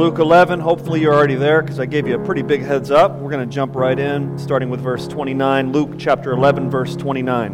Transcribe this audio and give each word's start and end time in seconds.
Luke 0.00 0.18
11. 0.18 0.60
Hopefully, 0.60 1.02
you're 1.02 1.12
already 1.12 1.34
there 1.34 1.60
because 1.60 1.78
I 1.78 1.84
gave 1.84 2.08
you 2.08 2.18
a 2.18 2.24
pretty 2.24 2.40
big 2.40 2.62
heads 2.62 2.90
up. 2.90 3.18
We're 3.18 3.28
going 3.30 3.46
to 3.46 3.54
jump 3.54 3.76
right 3.76 3.98
in, 3.98 4.38
starting 4.38 4.70
with 4.70 4.80
verse 4.80 5.06
29. 5.06 5.72
Luke 5.72 5.90
chapter 5.98 6.32
11, 6.32 6.70
verse 6.70 6.96
29. 6.96 7.52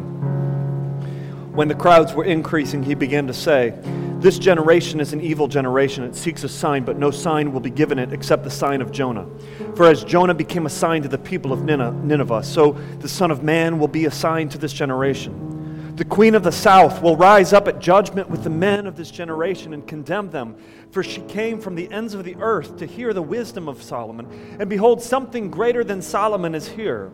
When 1.53 1.67
the 1.67 1.75
crowds 1.75 2.15
were 2.15 2.23
increasing, 2.23 2.85
he 2.85 2.95
began 2.95 3.27
to 3.27 3.33
say, 3.33 3.75
This 4.21 4.39
generation 4.39 5.01
is 5.01 5.13
an 5.13 5.21
evil 5.21 5.49
generation. 5.49 6.05
It 6.05 6.15
seeks 6.15 6.45
a 6.45 6.49
sign, 6.49 6.85
but 6.85 6.97
no 6.97 7.11
sign 7.11 7.53
will 7.53 7.59
be 7.59 7.69
given 7.71 7.99
it 7.99 8.13
except 8.13 8.45
the 8.45 8.51
sign 8.51 8.81
of 8.81 8.93
Jonah. 8.93 9.27
For 9.75 9.87
as 9.87 10.05
Jonah 10.05 10.33
became 10.33 10.67
a 10.67 10.71
sign 10.71 11.03
to 11.03 11.09
the 11.09 11.19
people 11.19 11.53
of 11.53 11.65
Nineveh, 11.65 12.45
so 12.45 12.75
the 13.01 13.09
Son 13.09 13.33
of 13.33 13.43
Man 13.43 13.81
will 13.81 13.89
be 13.89 14.05
a 14.05 14.11
sign 14.13 14.49
to 14.51 14.59
this 14.59 14.73
generation. 14.73 15.56
The 15.97 16.05
queen 16.05 16.35
of 16.35 16.43
the 16.43 16.53
south 16.53 17.01
will 17.01 17.17
rise 17.17 17.55
up 17.55 17.67
at 17.69 17.79
judgment 17.79 18.29
with 18.29 18.45
the 18.45 18.51
men 18.51 18.87
of 18.87 18.97
this 18.97 19.11
generation 19.11 19.73
and 19.73 19.89
condemn 19.89 20.29
them. 20.29 20.57
For 20.91 21.03
she 21.03 21.23
came 21.23 21.59
from 21.59 21.75
the 21.75 21.91
ends 21.91 22.13
of 22.13 22.23
the 22.23 22.37
earth 22.37 22.77
to 22.77 22.87
hear 22.87 23.15
the 23.15 23.23
wisdom 23.23 23.67
of 23.67 23.83
Solomon. 23.83 24.57
And 24.61 24.69
behold, 24.69 25.01
something 25.01 25.51
greater 25.51 25.83
than 25.83 26.03
Solomon 26.03 26.55
is 26.55 26.69
here. 26.69 27.13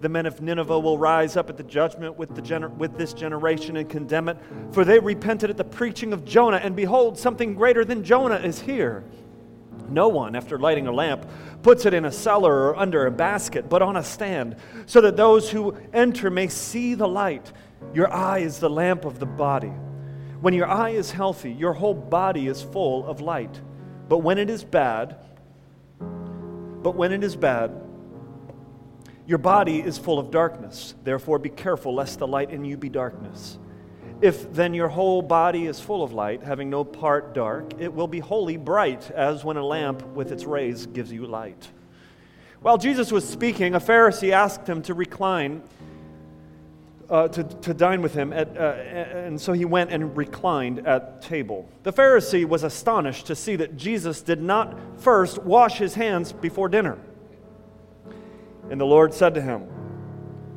The 0.00 0.08
men 0.08 0.26
of 0.26 0.42
Nineveh 0.42 0.80
will 0.80 0.98
rise 0.98 1.36
up 1.36 1.48
at 1.48 1.56
the 1.56 1.62
judgment 1.62 2.18
with, 2.18 2.34
the 2.34 2.42
gener- 2.42 2.76
with 2.76 2.98
this 2.98 3.12
generation 3.12 3.76
and 3.76 3.88
condemn 3.88 4.28
it. 4.28 4.36
For 4.72 4.84
they 4.84 4.98
repented 4.98 5.48
at 5.48 5.56
the 5.56 5.62
preaching 5.62 6.12
of 6.12 6.24
Jonah. 6.24 6.56
And 6.56 6.74
behold, 6.74 7.16
something 7.16 7.54
greater 7.54 7.84
than 7.84 8.02
Jonah 8.02 8.40
is 8.40 8.60
here. 8.60 9.04
No 9.88 10.08
one, 10.08 10.34
after 10.34 10.58
lighting 10.58 10.88
a 10.88 10.92
lamp, 10.92 11.24
puts 11.62 11.86
it 11.86 11.94
in 11.94 12.04
a 12.04 12.10
cellar 12.10 12.70
or 12.70 12.76
under 12.76 13.06
a 13.06 13.12
basket, 13.12 13.68
but 13.68 13.80
on 13.80 13.96
a 13.96 14.02
stand, 14.02 14.56
so 14.86 15.00
that 15.02 15.16
those 15.16 15.50
who 15.50 15.76
enter 15.92 16.30
may 16.30 16.48
see 16.48 16.94
the 16.94 17.06
light. 17.06 17.52
Your 17.92 18.12
eye 18.12 18.38
is 18.38 18.58
the 18.58 18.70
lamp 18.70 19.04
of 19.04 19.18
the 19.18 19.26
body. 19.26 19.72
When 20.40 20.54
your 20.54 20.68
eye 20.68 20.90
is 20.90 21.10
healthy, 21.10 21.52
your 21.52 21.72
whole 21.72 21.94
body 21.94 22.48
is 22.48 22.62
full 22.62 23.06
of 23.06 23.20
light. 23.20 23.60
But 24.08 24.18
when 24.18 24.38
it 24.38 24.50
is 24.50 24.64
bad, 24.64 25.16
but 25.98 26.96
when 26.96 27.12
it 27.12 27.24
is 27.24 27.34
bad, 27.36 27.72
your 29.26 29.38
body 29.38 29.80
is 29.80 29.96
full 29.96 30.18
of 30.18 30.30
darkness. 30.30 30.94
Therefore, 31.02 31.38
be 31.38 31.48
careful 31.48 31.94
lest 31.94 32.18
the 32.18 32.26
light 32.26 32.50
in 32.50 32.64
you 32.64 32.76
be 32.76 32.90
darkness. 32.90 33.58
If 34.20 34.52
then 34.52 34.74
your 34.74 34.88
whole 34.88 35.22
body 35.22 35.66
is 35.66 35.80
full 35.80 36.02
of 36.02 36.12
light, 36.12 36.42
having 36.42 36.68
no 36.68 36.84
part 36.84 37.34
dark, 37.34 37.72
it 37.80 37.92
will 37.92 38.06
be 38.06 38.20
wholly 38.20 38.56
bright, 38.56 39.10
as 39.10 39.44
when 39.44 39.56
a 39.56 39.64
lamp 39.64 40.06
with 40.08 40.30
its 40.30 40.44
rays 40.44 40.86
gives 40.86 41.10
you 41.12 41.26
light. 41.26 41.68
While 42.60 42.78
Jesus 42.78 43.10
was 43.10 43.28
speaking, 43.28 43.74
a 43.74 43.80
Pharisee 43.80 44.30
asked 44.30 44.66
him 44.66 44.82
to 44.82 44.94
recline 44.94 45.62
uh, 47.10 47.28
to, 47.28 47.44
to 47.44 47.74
dine 47.74 48.02
with 48.02 48.14
him, 48.14 48.32
at, 48.32 48.56
uh, 48.56 48.60
and 48.60 49.40
so 49.40 49.52
he 49.52 49.64
went 49.64 49.90
and 49.90 50.16
reclined 50.16 50.86
at 50.86 51.22
table. 51.22 51.68
The 51.82 51.92
Pharisee 51.92 52.44
was 52.46 52.62
astonished 52.62 53.26
to 53.26 53.34
see 53.34 53.56
that 53.56 53.76
Jesus 53.76 54.22
did 54.22 54.40
not 54.40 54.76
first 55.00 55.38
wash 55.42 55.78
his 55.78 55.94
hands 55.94 56.32
before 56.32 56.68
dinner. 56.68 56.98
And 58.70 58.80
the 58.80 58.86
Lord 58.86 59.12
said 59.12 59.34
to 59.34 59.42
him, 59.42 59.68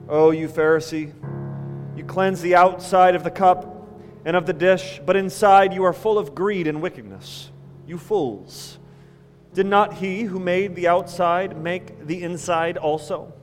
Oh, 0.08 0.32
you 0.32 0.48
Pharisee, 0.48 1.14
you 1.98 2.06
cleanse 2.06 2.42
the 2.42 2.56
outside 2.56 3.16
of 3.16 3.24
the 3.24 3.32
cup 3.32 3.90
and 4.24 4.38
of 4.38 4.46
the 4.46 4.54
dish, 4.54 5.02
but 5.06 5.16
inside 5.16 5.74
you 5.74 5.84
are 5.84 5.94
full 5.94 6.18
of 6.18 6.34
greed 6.34 6.68
and 6.68 6.82
wickedness. 6.82 7.52
You 7.86 7.98
fools. 7.98 8.78
Did 9.54 9.66
not 9.66 9.96
he 9.96 10.24
who 10.24 10.40
made 10.40 10.76
the 10.76 10.88
outside 10.88 11.58
make 11.58 12.06
the 12.06 12.24
inside 12.24 12.78
also? 12.78 13.34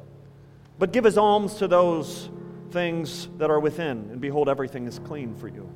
But 0.78 0.92
give 0.92 1.05
his 1.05 1.19
alms 1.19 1.55
to 1.56 1.69
those 1.69 2.30
things 2.75 3.28
that 3.39 3.50
are 3.50 3.61
within, 3.61 4.11
and 4.11 4.20
behold, 4.20 4.48
everything 4.50 4.86
is 4.86 4.98
clean 4.98 5.34
for 5.36 5.48
you. 5.48 5.70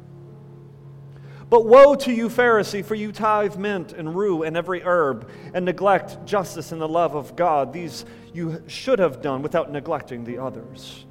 But 1.49 1.65
woe 1.65 1.95
to 1.95 2.13
you, 2.13 2.29
Pharisee, 2.29 2.85
for 2.85 2.95
you 2.95 3.13
tithe 3.13 3.57
mint 3.57 3.95
and 3.95 4.15
rue 4.15 4.43
and 4.43 4.55
every 4.55 4.83
herb, 4.83 5.31
and 5.55 5.65
neglect 5.65 6.27
justice 6.27 6.73
and 6.73 6.81
the 6.81 6.89
love 6.89 7.15
of 7.15 7.37
God. 7.37 7.73
These 7.73 8.05
you 8.35 8.63
should 8.67 8.99
have 8.99 9.23
done 9.23 9.41
without 9.41 9.73
neglecting 9.73 10.25
the 10.25 10.39
others. 10.39 11.07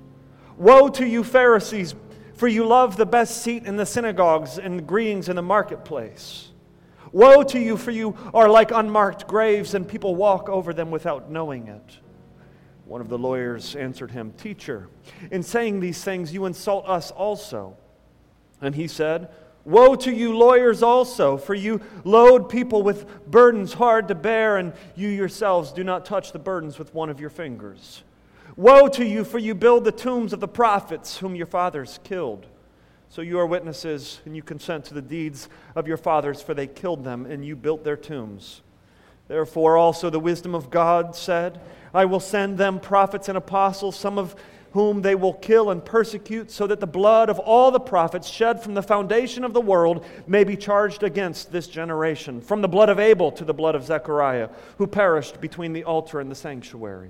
Woe 0.58 0.90
to 0.90 1.08
you, 1.08 1.24
Pharisees, 1.24 1.96
for 2.36 2.48
you 2.48 2.66
love 2.68 2.98
the 2.98 3.06
best 3.06 3.42
seat 3.42 3.66
in 3.66 3.78
the 3.78 3.86
synagogues 3.86 4.60
and 4.60 4.86
greetings 4.86 5.30
in 5.30 5.36
the 5.36 5.42
marketplace. 5.42 6.50
Woe 7.12 7.42
to 7.44 7.60
you, 7.60 7.78
for 7.78 7.92
you 7.92 8.16
are 8.34 8.50
like 8.50 8.72
unmarked 8.72 9.28
graves, 9.28 9.74
and 9.74 9.88
people 9.88 10.16
walk 10.16 10.50
over 10.50 10.74
them 10.74 10.92
without 10.92 11.32
knowing 11.32 11.68
it. 11.68 11.98
One 12.88 13.02
of 13.02 13.10
the 13.10 13.18
lawyers 13.18 13.76
answered 13.76 14.12
him, 14.12 14.32
Teacher, 14.38 14.88
in 15.30 15.44
saying 15.44 15.82
these 15.82 16.04
things, 16.04 16.34
you 16.34 16.46
insult 16.46 16.88
us 16.88 17.12
also. 17.12 17.76
And 18.62 18.74
he 18.74 18.88
said, 18.88 19.30
Woe 19.66 19.96
to 19.96 20.12
you, 20.14 20.38
lawyers, 20.38 20.82
also, 20.82 21.36
for 21.36 21.54
you 21.54 21.82
load 22.06 22.48
people 22.48 22.84
with 22.84 23.30
burdens 23.30 23.74
hard 23.74 24.08
to 24.08 24.16
bear, 24.16 24.56
and 24.56 24.72
you 24.96 25.10
yourselves 25.10 25.74
do 25.74 25.84
not 25.84 26.06
touch 26.06 26.32
the 26.32 26.40
burdens 26.40 26.80
with 26.80 26.94
one 26.94 27.10
of 27.10 27.20
your 27.20 27.30
fingers. 27.30 28.04
Woe 28.56 28.88
to 28.88 29.04
you, 29.04 29.26
for 29.26 29.38
you 29.38 29.54
build 29.54 29.84
the 29.84 29.92
tombs 29.92 30.32
of 30.32 30.40
the 30.40 30.48
prophets 30.48 31.18
whom 31.18 31.36
your 31.36 31.46
fathers 31.46 32.00
killed. 32.06 32.48
So 33.10 33.22
you 33.22 33.38
are 33.40 33.46
witnesses, 33.46 34.22
and 34.24 34.34
you 34.34 34.42
consent 34.42 34.86
to 34.86 34.94
the 34.94 35.02
deeds 35.02 35.50
of 35.76 35.86
your 35.90 35.98
fathers, 35.98 36.42
for 36.42 36.54
they 36.54 36.68
killed 36.68 37.04
them, 37.04 37.26
and 37.26 37.44
you 37.44 37.58
built 37.58 37.84
their 37.84 37.98
tombs. 37.98 38.62
Therefore, 39.28 39.76
also 39.76 40.10
the 40.10 40.20
wisdom 40.20 40.56
of 40.56 40.70
God 40.70 41.14
said, 41.14 41.60
I 41.98 42.06
will 42.06 42.20
send 42.20 42.60
them 42.60 42.80
prophets 42.80 43.28
and 43.28 43.40
apostles, 43.40 43.96
some 43.96 44.20
of 44.20 44.36
whom 44.74 45.02
they 45.02 45.16
will 45.16 45.34
kill 45.34 45.72
and 45.72 45.84
persecute, 45.84 46.52
so 46.52 46.68
that 46.68 46.80
the 46.80 46.86
blood 46.86 47.28
of 47.28 47.40
all 47.40 47.72
the 47.72 47.80
prophets 47.80 48.28
shed 48.28 48.62
from 48.62 48.76
the 48.76 48.84
foundation 48.84 49.44
of 49.44 49.54
the 49.54 49.62
world 49.62 50.06
may 50.28 50.44
be 50.44 50.56
charged 50.56 51.02
against 51.02 51.52
this 51.52 51.66
generation, 51.66 52.40
from 52.40 52.62
the 52.62 52.68
blood 52.68 52.90
of 52.90 53.00
Abel 53.00 53.32
to 53.32 53.44
the 53.44 53.54
blood 53.54 53.74
of 53.74 53.84
Zechariah, 53.84 54.50
who 54.78 54.86
perished 54.86 55.42
between 55.42 55.74
the 55.74 55.86
altar 55.86 56.20
and 56.20 56.30
the 56.30 56.36
sanctuary. 56.36 57.10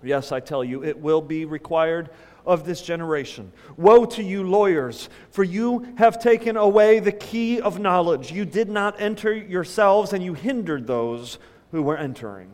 Yes, 0.00 0.30
I 0.30 0.38
tell 0.38 0.62
you, 0.62 0.84
it 0.84 1.00
will 1.00 1.20
be 1.20 1.44
required 1.44 2.10
of 2.46 2.64
this 2.64 2.82
generation. 2.82 3.50
Woe 3.76 4.04
to 4.04 4.22
you, 4.22 4.44
lawyers, 4.44 5.08
for 5.32 5.42
you 5.42 5.92
have 5.96 6.20
taken 6.20 6.56
away 6.56 7.00
the 7.00 7.10
key 7.10 7.60
of 7.60 7.80
knowledge. 7.80 8.30
You 8.30 8.44
did 8.44 8.68
not 8.68 9.00
enter 9.00 9.34
yourselves, 9.34 10.12
and 10.12 10.22
you 10.22 10.34
hindered 10.34 10.86
those 10.86 11.40
who 11.72 11.82
were 11.82 11.96
entering. 11.96 12.52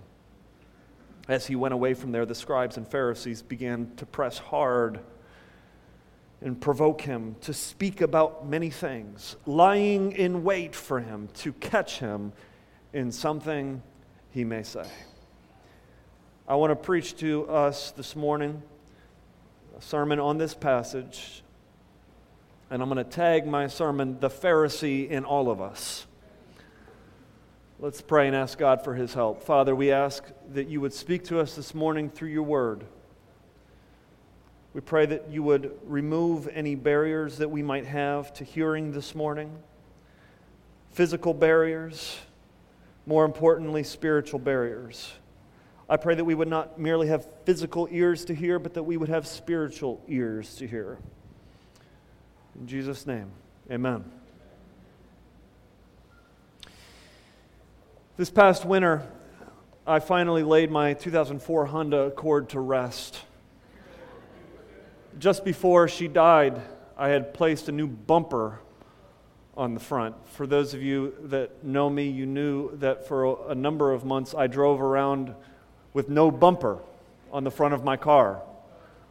As 1.30 1.46
he 1.46 1.54
went 1.54 1.72
away 1.72 1.94
from 1.94 2.10
there, 2.10 2.26
the 2.26 2.34
scribes 2.34 2.76
and 2.76 2.88
Pharisees 2.88 3.40
began 3.40 3.92
to 3.98 4.04
press 4.04 4.36
hard 4.36 4.98
and 6.40 6.60
provoke 6.60 7.02
him 7.02 7.36
to 7.42 7.54
speak 7.54 8.00
about 8.00 8.48
many 8.48 8.68
things, 8.68 9.36
lying 9.46 10.10
in 10.10 10.42
wait 10.42 10.74
for 10.74 10.98
him 10.98 11.28
to 11.34 11.52
catch 11.52 12.00
him 12.00 12.32
in 12.92 13.12
something 13.12 13.80
he 14.32 14.42
may 14.42 14.64
say. 14.64 14.88
I 16.48 16.56
want 16.56 16.72
to 16.72 16.76
preach 16.76 17.16
to 17.18 17.48
us 17.48 17.92
this 17.92 18.16
morning 18.16 18.60
a 19.78 19.80
sermon 19.80 20.18
on 20.18 20.36
this 20.36 20.52
passage, 20.52 21.44
and 22.70 22.82
I'm 22.82 22.88
going 22.88 23.04
to 23.04 23.08
tag 23.08 23.46
my 23.46 23.68
sermon, 23.68 24.18
The 24.18 24.30
Pharisee 24.30 25.08
in 25.08 25.24
All 25.24 25.48
of 25.48 25.60
Us. 25.60 26.08
Let's 27.82 28.02
pray 28.02 28.26
and 28.26 28.36
ask 28.36 28.58
God 28.58 28.84
for 28.84 28.92
his 28.92 29.14
help. 29.14 29.42
Father, 29.42 29.74
we 29.74 29.90
ask 29.90 30.22
that 30.52 30.68
you 30.68 30.82
would 30.82 30.92
speak 30.92 31.24
to 31.24 31.40
us 31.40 31.56
this 31.56 31.74
morning 31.74 32.10
through 32.10 32.28
your 32.28 32.42
word. 32.42 32.84
We 34.74 34.82
pray 34.82 35.06
that 35.06 35.30
you 35.30 35.42
would 35.44 35.72
remove 35.86 36.46
any 36.48 36.74
barriers 36.74 37.38
that 37.38 37.50
we 37.50 37.62
might 37.62 37.86
have 37.86 38.34
to 38.34 38.44
hearing 38.44 38.92
this 38.92 39.14
morning 39.14 39.58
physical 40.90 41.32
barriers, 41.32 42.18
more 43.06 43.24
importantly, 43.24 43.82
spiritual 43.82 44.40
barriers. 44.40 45.10
I 45.88 45.96
pray 45.96 46.14
that 46.16 46.24
we 46.24 46.34
would 46.34 46.48
not 46.48 46.78
merely 46.78 47.06
have 47.06 47.26
physical 47.46 47.88
ears 47.90 48.26
to 48.26 48.34
hear, 48.34 48.58
but 48.58 48.74
that 48.74 48.82
we 48.82 48.98
would 48.98 49.08
have 49.08 49.26
spiritual 49.26 50.02
ears 50.06 50.54
to 50.56 50.66
hear. 50.66 50.98
In 52.60 52.66
Jesus' 52.66 53.06
name, 53.06 53.30
amen. 53.70 54.04
This 58.16 58.28
past 58.28 58.66
winter, 58.66 59.06
I 59.86 60.00
finally 60.00 60.42
laid 60.42 60.70
my 60.70 60.92
2004 60.94 61.66
Honda 61.66 62.00
Accord 62.02 62.50
to 62.50 62.60
rest. 62.60 63.18
Just 65.18 65.44
before 65.44 65.88
she 65.88 66.06
died, 66.06 66.60
I 66.98 67.08
had 67.08 67.32
placed 67.32 67.68
a 67.68 67.72
new 67.72 67.86
bumper 67.86 68.60
on 69.56 69.74
the 69.74 69.80
front. 69.80 70.16
For 70.32 70.46
those 70.46 70.74
of 70.74 70.82
you 70.82 71.14
that 71.24 71.64
know 71.64 71.88
me, 71.88 72.10
you 72.10 72.26
knew 72.26 72.76
that 72.78 73.08
for 73.08 73.50
a 73.50 73.54
number 73.54 73.92
of 73.92 74.04
months 74.04 74.34
I 74.34 74.48
drove 74.48 74.82
around 74.82 75.34
with 75.94 76.08
no 76.08 76.30
bumper 76.30 76.78
on 77.32 77.44
the 77.44 77.50
front 77.50 77.72
of 77.72 77.84
my 77.84 77.96
car. 77.96 78.42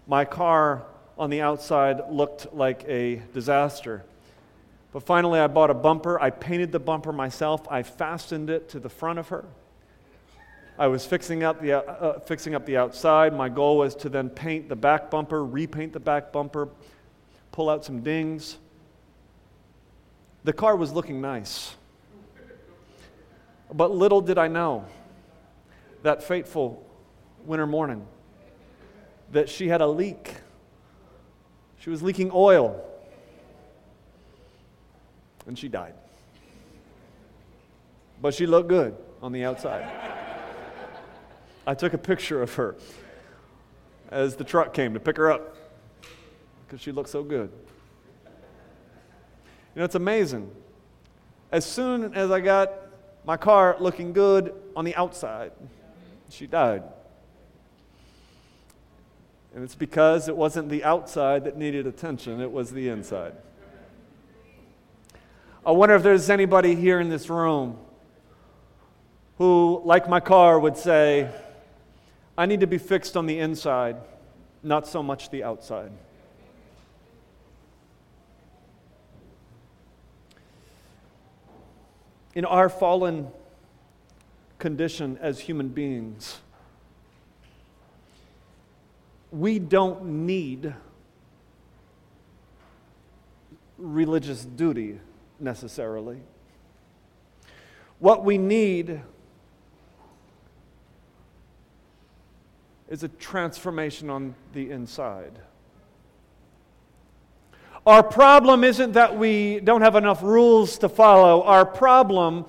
My 0.08 0.26
car 0.26 0.84
on 1.18 1.30
the 1.30 1.42
outside 1.42 2.12
looked 2.12 2.54
like 2.54 2.84
a 2.88 3.24
disaster. 3.34 4.04
But 4.92 5.04
finally, 5.04 5.40
I 5.40 5.48
bought 5.48 5.70
a 5.70 5.76
bumper. 5.76 6.20
I 6.20 6.32
painted 6.32 6.72
the 6.72 6.80
bumper 6.80 7.12
myself. 7.12 7.68
I 7.70 7.84
fastened 7.84 8.50
it 8.50 8.70
to 8.70 8.80
the 8.80 8.90
front 8.90 9.20
of 9.20 9.30
her. 9.30 9.46
I 10.80 10.88
was 10.88 11.06
fixing 11.06 11.44
up 11.44 11.62
the, 11.62 11.74
uh, 11.74 11.80
uh, 11.80 12.20
fixing 12.20 12.56
up 12.56 12.66
the 12.66 12.78
outside. 12.78 13.34
My 13.34 13.50
goal 13.50 13.78
was 13.78 13.96
to 13.96 14.10
then 14.10 14.30
paint 14.30 14.70
the 14.70 14.76
back 14.76 15.12
bumper, 15.12 15.46
repaint 15.46 15.94
the 15.94 16.00
back 16.00 16.32
bumper, 16.32 16.70
pull 17.52 17.70
out 17.70 17.84
some 17.84 18.02
dings. 18.02 18.58
The 20.46 20.54
car 20.54 20.76
was 20.76 20.92
looking 20.92 21.20
nice. 21.20 21.76
But 23.72 23.92
little 23.92 24.22
did 24.22 24.38
I 24.38 24.48
know 24.48 24.86
that 26.02 26.24
fateful 26.24 26.84
winter 27.46 27.68
morning 27.68 28.08
that 29.32 29.50
she 29.50 29.68
had 29.68 29.82
a 29.82 29.88
leak. 29.88 30.36
She 31.80 31.90
was 31.90 32.02
leaking 32.02 32.32
oil. 32.34 32.89
And 35.50 35.58
she 35.58 35.68
died. 35.68 35.96
But 38.22 38.36
she 38.36 38.46
looked 38.46 38.70
good 38.70 38.96
on 39.20 39.32
the 39.32 39.46
outside. 39.46 39.90
I 41.66 41.74
took 41.74 41.94
a 41.94 41.98
picture 41.98 42.44
of 42.44 42.54
her 42.54 42.76
as 44.12 44.36
the 44.36 44.44
truck 44.44 44.76
came 44.76 44.94
to 44.94 45.00
pick 45.00 45.18
her 45.18 45.32
up 45.32 45.56
because 46.68 46.80
she 46.80 46.92
looked 46.92 47.10
so 47.10 47.24
good. 47.24 47.52
You 49.74 49.80
know, 49.80 49.86
it's 49.86 49.96
amazing. 49.96 50.52
As 51.52 51.66
soon 51.66 52.14
as 52.14 52.30
I 52.30 52.42
got 52.42 52.72
my 53.26 53.36
car 53.36 53.76
looking 53.80 54.14
good 54.14 54.54
on 54.76 54.86
the 54.86 54.96
outside, 54.96 55.52
she 56.30 56.46
died. 56.46 56.84
And 59.56 59.64
it's 59.64 59.74
because 59.74 60.28
it 60.28 60.38
wasn't 60.38 60.70
the 60.70 60.84
outside 60.84 61.46
that 61.46 61.58
needed 61.58 61.88
attention, 61.88 62.40
it 62.40 62.52
was 62.52 62.70
the 62.72 62.88
inside. 62.90 63.34
I 65.66 65.72
wonder 65.72 65.96
if 65.96 66.04
there's 66.04 66.30
anybody 66.30 66.74
here 66.74 67.02
in 67.02 67.10
this 67.10 67.30
room 67.30 67.78
who, 69.38 69.82
like 69.84 70.08
my 70.08 70.22
car, 70.22 70.58
would 70.58 70.78
say, 70.78 71.30
I 72.38 72.46
need 72.46 72.62
to 72.62 72.68
be 72.68 72.78
fixed 72.78 73.18
on 73.18 73.26
the 73.26 73.40
inside, 73.40 73.98
not 74.64 74.88
so 74.88 75.04
much 75.04 75.30
the 75.30 75.44
outside. 75.44 75.92
In 82.36 82.46
our 82.46 82.70
fallen 82.70 83.28
condition 84.60 85.18
as 85.22 85.42
human 85.42 85.68
beings, 85.68 86.40
we 89.32 89.60
don't 89.60 90.26
need 90.26 90.74
religious 93.78 94.46
duty 94.46 95.00
necessarily. 95.40 96.22
What 98.00 98.24
we 98.24 98.38
need 98.38 99.02
is 102.88 103.04
a 103.04 103.08
transformation 103.08 104.10
on 104.10 104.36
the 104.54 104.72
inside. 104.72 105.40
Our 107.86 108.04
problem 108.04 108.64
isn't 108.64 108.94
that 108.94 109.18
we 109.18 109.60
don't 109.60 109.82
have 109.82 109.96
enough 109.96 110.22
rules 110.22 110.78
to 110.80 110.90
follow. 110.90 111.44
Our 111.44 111.66
problem 111.66 112.46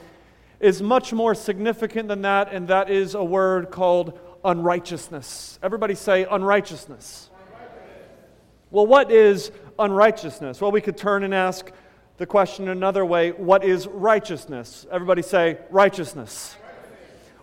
is 0.58 0.82
much 0.82 1.12
more 1.12 1.34
significant 1.34 2.08
than 2.08 2.22
that, 2.22 2.52
and 2.52 2.68
that 2.68 2.90
is 2.90 3.14
a 3.14 3.24
word 3.24 3.70
called 3.70 4.18
unrighteousness. 4.44 5.58
Everybody 5.62 5.94
say 5.94 6.26
unrighteousness. 6.30 7.30
Well, 8.70 8.86
what 8.86 9.10
is 9.10 9.50
unrighteousness? 9.78 10.60
Well, 10.60 10.70
we 10.70 10.80
could 10.80 10.96
turn 10.96 11.24
and 11.24 11.34
ask 11.34 11.70
the 12.20 12.26
question 12.26 12.68
another 12.68 13.02
way 13.02 13.30
what 13.30 13.64
is 13.64 13.86
righteousness? 13.86 14.86
Everybody 14.92 15.22
say 15.22 15.56
righteousness. 15.70 16.54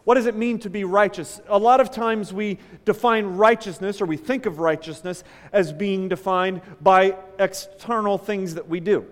What 0.04 0.16
does 0.16 0.28
it 0.28 0.36
mean 0.36 0.60
to 0.60 0.70
be 0.70 0.84
righteous? 0.84 1.42
A 1.48 1.58
lot 1.58 1.82
of 1.82 1.90
times 1.90 2.32
we 2.32 2.60
define 2.86 3.26
righteousness 3.26 4.00
or 4.02 4.06
we 4.06 4.18
think 4.18 4.46
of 4.46 4.60
righteousness 4.60 5.24
as 5.52 5.74
being 5.74 6.10
defined 6.10 6.62
by 6.80 7.18
external 7.40 8.20
things 8.20 8.54
that 8.54 8.70
we 8.70 8.80
do, 8.80 9.08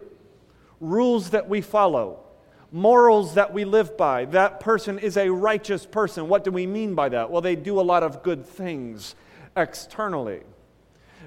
rules 0.79 1.31
that 1.31 1.49
we 1.49 1.61
follow, 1.61 2.19
morals 2.71 3.33
that 3.33 3.51
we 3.51 3.65
live 3.65 3.97
by. 3.97 4.25
That 4.25 4.59
person 4.59 4.99
is 4.99 5.17
a 5.17 5.31
righteous 5.31 5.83
person. 5.83 6.29
What 6.29 6.43
do 6.43 6.51
we 6.51 6.67
mean 6.67 6.93
by 6.93 7.09
that? 7.09 7.31
Well, 7.31 7.41
they 7.41 7.55
do 7.55 7.79
a 7.79 7.81
lot 7.81 8.03
of 8.03 8.21
good 8.21 8.45
things 8.45 9.15
externally. 9.57 10.41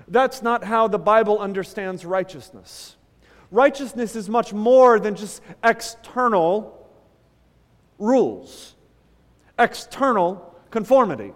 That's 0.06 0.42
not 0.42 0.62
how 0.62 0.86
the 0.86 0.96
Bible 0.96 1.40
understands 1.40 2.04
righteousness. 2.04 2.94
Righteousness 3.50 4.14
is 4.14 4.28
much 4.28 4.52
more 4.52 5.00
than 5.00 5.14
just 5.14 5.42
external 5.62 6.74
rules 7.98 8.74
external 9.58 10.54
conformity. 10.70 11.32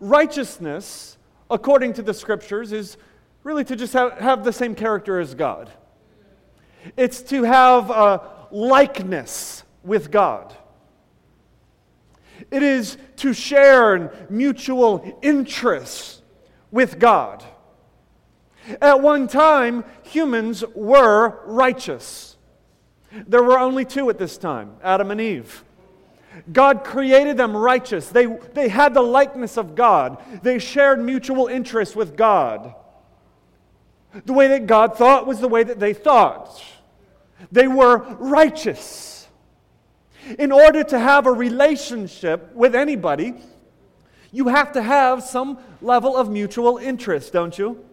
Righteousness, 0.00 1.16
according 1.50 1.94
to 1.94 2.02
the 2.02 2.14
scriptures, 2.14 2.72
is 2.72 2.96
really 3.42 3.64
to 3.64 3.76
just 3.76 3.92
have, 3.92 4.12
have 4.18 4.44
the 4.44 4.52
same 4.52 4.74
character 4.74 5.18
as 5.20 5.34
God. 5.34 5.70
It's 6.96 7.22
to 7.22 7.44
have 7.44 7.90
a 7.90 8.46
likeness 8.50 9.62
with 9.82 10.10
God. 10.10 10.54
It 12.50 12.62
is 12.62 12.98
to 13.16 13.32
share 13.32 13.96
in 13.96 14.10
mutual 14.28 15.18
interests 15.22 16.22
with 16.70 16.98
God. 16.98 17.44
At 18.80 19.00
one 19.00 19.28
time, 19.28 19.84
humans 20.02 20.64
were 20.74 21.40
righteous. 21.44 22.36
There 23.26 23.42
were 23.42 23.58
only 23.58 23.84
two 23.84 24.10
at 24.10 24.18
this 24.18 24.38
time 24.38 24.76
Adam 24.82 25.10
and 25.10 25.20
Eve. 25.20 25.64
God 26.52 26.82
created 26.82 27.36
them 27.36 27.56
righteous. 27.56 28.08
They, 28.08 28.26
they 28.26 28.68
had 28.68 28.92
the 28.92 29.02
likeness 29.02 29.56
of 29.56 29.74
God. 29.76 30.20
They 30.42 30.58
shared 30.58 31.00
mutual 31.00 31.46
interests 31.46 31.94
with 31.94 32.16
God. 32.16 32.74
The 34.24 34.32
way 34.32 34.48
that 34.48 34.66
God 34.66 34.96
thought 34.96 35.26
was 35.26 35.40
the 35.40 35.48
way 35.48 35.62
that 35.62 35.78
they 35.78 35.94
thought. 35.94 36.62
They 37.52 37.68
were 37.68 37.98
righteous. 38.18 39.28
In 40.38 40.50
order 40.50 40.82
to 40.84 40.98
have 40.98 41.26
a 41.26 41.32
relationship 41.32 42.52
with 42.54 42.74
anybody, 42.74 43.34
you 44.32 44.48
have 44.48 44.72
to 44.72 44.82
have 44.82 45.22
some 45.22 45.58
level 45.80 46.16
of 46.16 46.30
mutual 46.30 46.78
interest, 46.78 47.32
don't 47.32 47.56
you? 47.56 47.84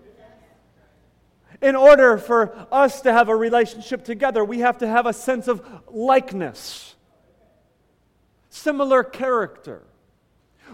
In 1.61 1.75
order 1.75 2.17
for 2.17 2.55
us 2.71 3.01
to 3.01 3.13
have 3.13 3.29
a 3.29 3.35
relationship 3.35 4.03
together, 4.03 4.43
we 4.43 4.59
have 4.59 4.79
to 4.79 4.87
have 4.87 5.05
a 5.05 5.13
sense 5.13 5.47
of 5.47 5.63
likeness 5.89 6.91
similar 8.51 9.03
character. 9.03 9.81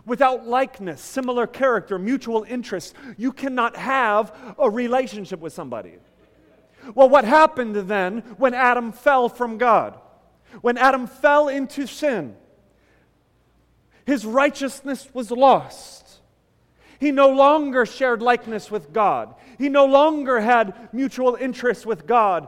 Without 0.05 0.45
likeness, 0.45 1.01
similar 1.01 1.47
character, 1.47 1.97
mutual 1.97 2.45
interest, 2.47 2.93
you 3.17 3.31
cannot 3.31 3.75
have 3.75 4.35
a 4.59 4.69
relationship 4.69 5.39
with 5.39 5.53
somebody. 5.53 5.95
Well, 6.93 7.09
what 7.09 7.25
happened 7.25 7.75
then 7.75 8.19
when 8.37 8.53
Adam 8.53 8.91
fell 8.91 9.29
from 9.29 9.57
God? 9.57 9.99
When 10.61 10.77
Adam 10.77 11.07
fell 11.07 11.47
into 11.47 11.87
sin, 11.87 12.35
his 14.05 14.25
righteousness 14.25 15.09
was 15.13 15.31
lost. 15.31 16.06
He 16.99 17.11
no 17.11 17.29
longer 17.29 17.85
shared 17.85 18.21
likeness 18.21 18.71
with 18.71 18.91
God. 18.91 19.35
He 19.57 19.69
no 19.69 19.85
longer 19.85 20.39
had 20.39 20.89
mutual 20.93 21.35
interest 21.35 21.85
with 21.85 22.07
God. 22.07 22.47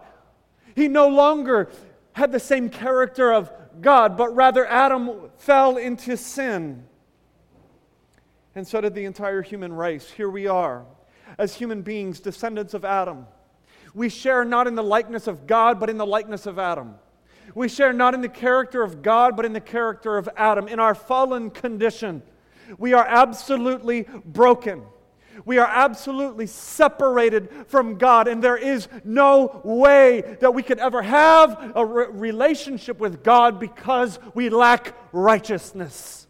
He 0.76 0.88
no 0.88 1.08
longer 1.08 1.70
had 2.14 2.32
the 2.32 2.40
same 2.40 2.70
character 2.70 3.32
of 3.32 3.52
God, 3.82 4.18
but 4.18 4.36
rather 4.36 4.66
Adam 4.66 5.30
fell 5.38 5.78
into 5.78 6.18
sin. 6.18 6.86
And 8.56 8.68
so 8.68 8.82
did 8.82 8.96
the 8.96 9.06
entire 9.06 9.42
human 9.42 9.72
race. 9.72 10.10
Here 10.10 10.30
we 10.30 10.48
are, 10.48 10.86
as 11.38 11.56
human 11.56 11.82
beings, 11.82 12.20
descendants 12.20 12.74
of 12.74 12.84
Adam. 12.84 13.28
We 13.94 14.10
share 14.10 14.44
not 14.44 14.68
in 14.68 14.76
the 14.76 14.84
likeness 14.84 15.28
of 15.28 15.48
God, 15.48 15.80
but 15.80 15.90
in 15.90 15.98
the 15.98 16.06
likeness 16.06 16.46
of 16.46 16.60
Adam. 16.60 16.96
We 17.56 17.68
share 17.70 17.94
not 17.94 18.14
in 18.14 18.22
the 18.22 18.30
character 18.30 18.84
of 18.84 19.02
God, 19.02 19.36
but 19.36 19.46
in 19.46 19.54
the 19.54 19.62
character 19.62 20.18
of 20.18 20.30
Adam. 20.36 20.68
In 20.68 20.80
our 20.80 20.94
fallen 20.94 21.50
condition, 21.50 22.22
we 22.78 22.94
are 22.94 23.06
absolutely 23.06 24.08
broken. 24.26 24.84
We 25.46 25.58
are 25.58 25.68
absolutely 25.68 26.48
separated 26.48 27.50
from 27.68 27.98
God, 27.98 28.28
and 28.28 28.44
there 28.44 28.58
is 28.58 28.88
no 29.04 29.62
way 29.64 30.38
that 30.42 30.54
we 30.54 30.64
could 30.64 30.80
ever 30.80 31.02
have 31.02 31.72
a 31.76 31.86
re- 31.86 32.08
relationship 32.10 33.00
with 33.00 33.24
God 33.24 33.60
because 33.60 34.20
we 34.34 34.50
lack 34.50 34.96
righteousness. 35.12 36.28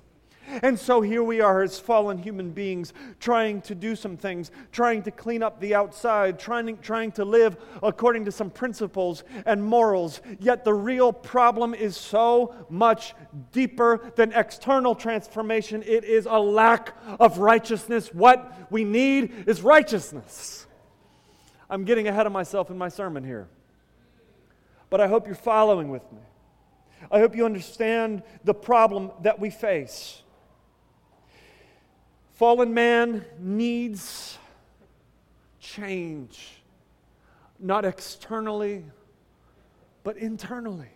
And 0.63 0.77
so 0.79 1.01
here 1.01 1.23
we 1.23 1.41
are 1.41 1.61
as 1.61 1.79
fallen 1.79 2.17
human 2.17 2.51
beings 2.51 2.93
trying 3.19 3.61
to 3.63 3.75
do 3.75 3.95
some 3.95 4.17
things, 4.17 4.51
trying 4.71 5.03
to 5.03 5.11
clean 5.11 5.43
up 5.43 5.59
the 5.59 5.75
outside, 5.75 6.39
trying, 6.39 6.77
trying 6.79 7.11
to 7.13 7.25
live 7.25 7.57
according 7.83 8.25
to 8.25 8.31
some 8.31 8.49
principles 8.49 9.23
and 9.45 9.63
morals. 9.63 10.21
Yet 10.39 10.65
the 10.65 10.73
real 10.73 11.13
problem 11.13 11.73
is 11.73 11.95
so 11.95 12.55
much 12.69 13.13
deeper 13.51 14.11
than 14.15 14.33
external 14.33 14.95
transformation. 14.95 15.83
It 15.85 16.03
is 16.03 16.25
a 16.25 16.39
lack 16.39 16.95
of 17.19 17.37
righteousness. 17.37 18.13
What 18.13 18.71
we 18.71 18.83
need 18.83 19.45
is 19.47 19.61
righteousness. 19.61 20.65
I'm 21.69 21.83
getting 21.83 22.07
ahead 22.07 22.25
of 22.25 22.31
myself 22.31 22.71
in 22.71 22.77
my 22.77 22.89
sermon 22.89 23.23
here. 23.23 23.47
But 24.89 25.01
I 25.01 25.07
hope 25.07 25.27
you're 25.27 25.35
following 25.35 25.89
with 25.89 26.11
me. 26.11 26.21
I 27.11 27.19
hope 27.19 27.35
you 27.35 27.45
understand 27.45 28.23
the 28.43 28.53
problem 28.53 29.11
that 29.21 29.39
we 29.39 29.49
face. 29.49 30.23
Fallen 32.39 32.74
man 32.74 33.25
needs 33.38 34.38
change, 35.60 36.62
not 37.60 37.84
externally, 37.84 38.86
but 40.05 40.15
internally. 40.15 40.88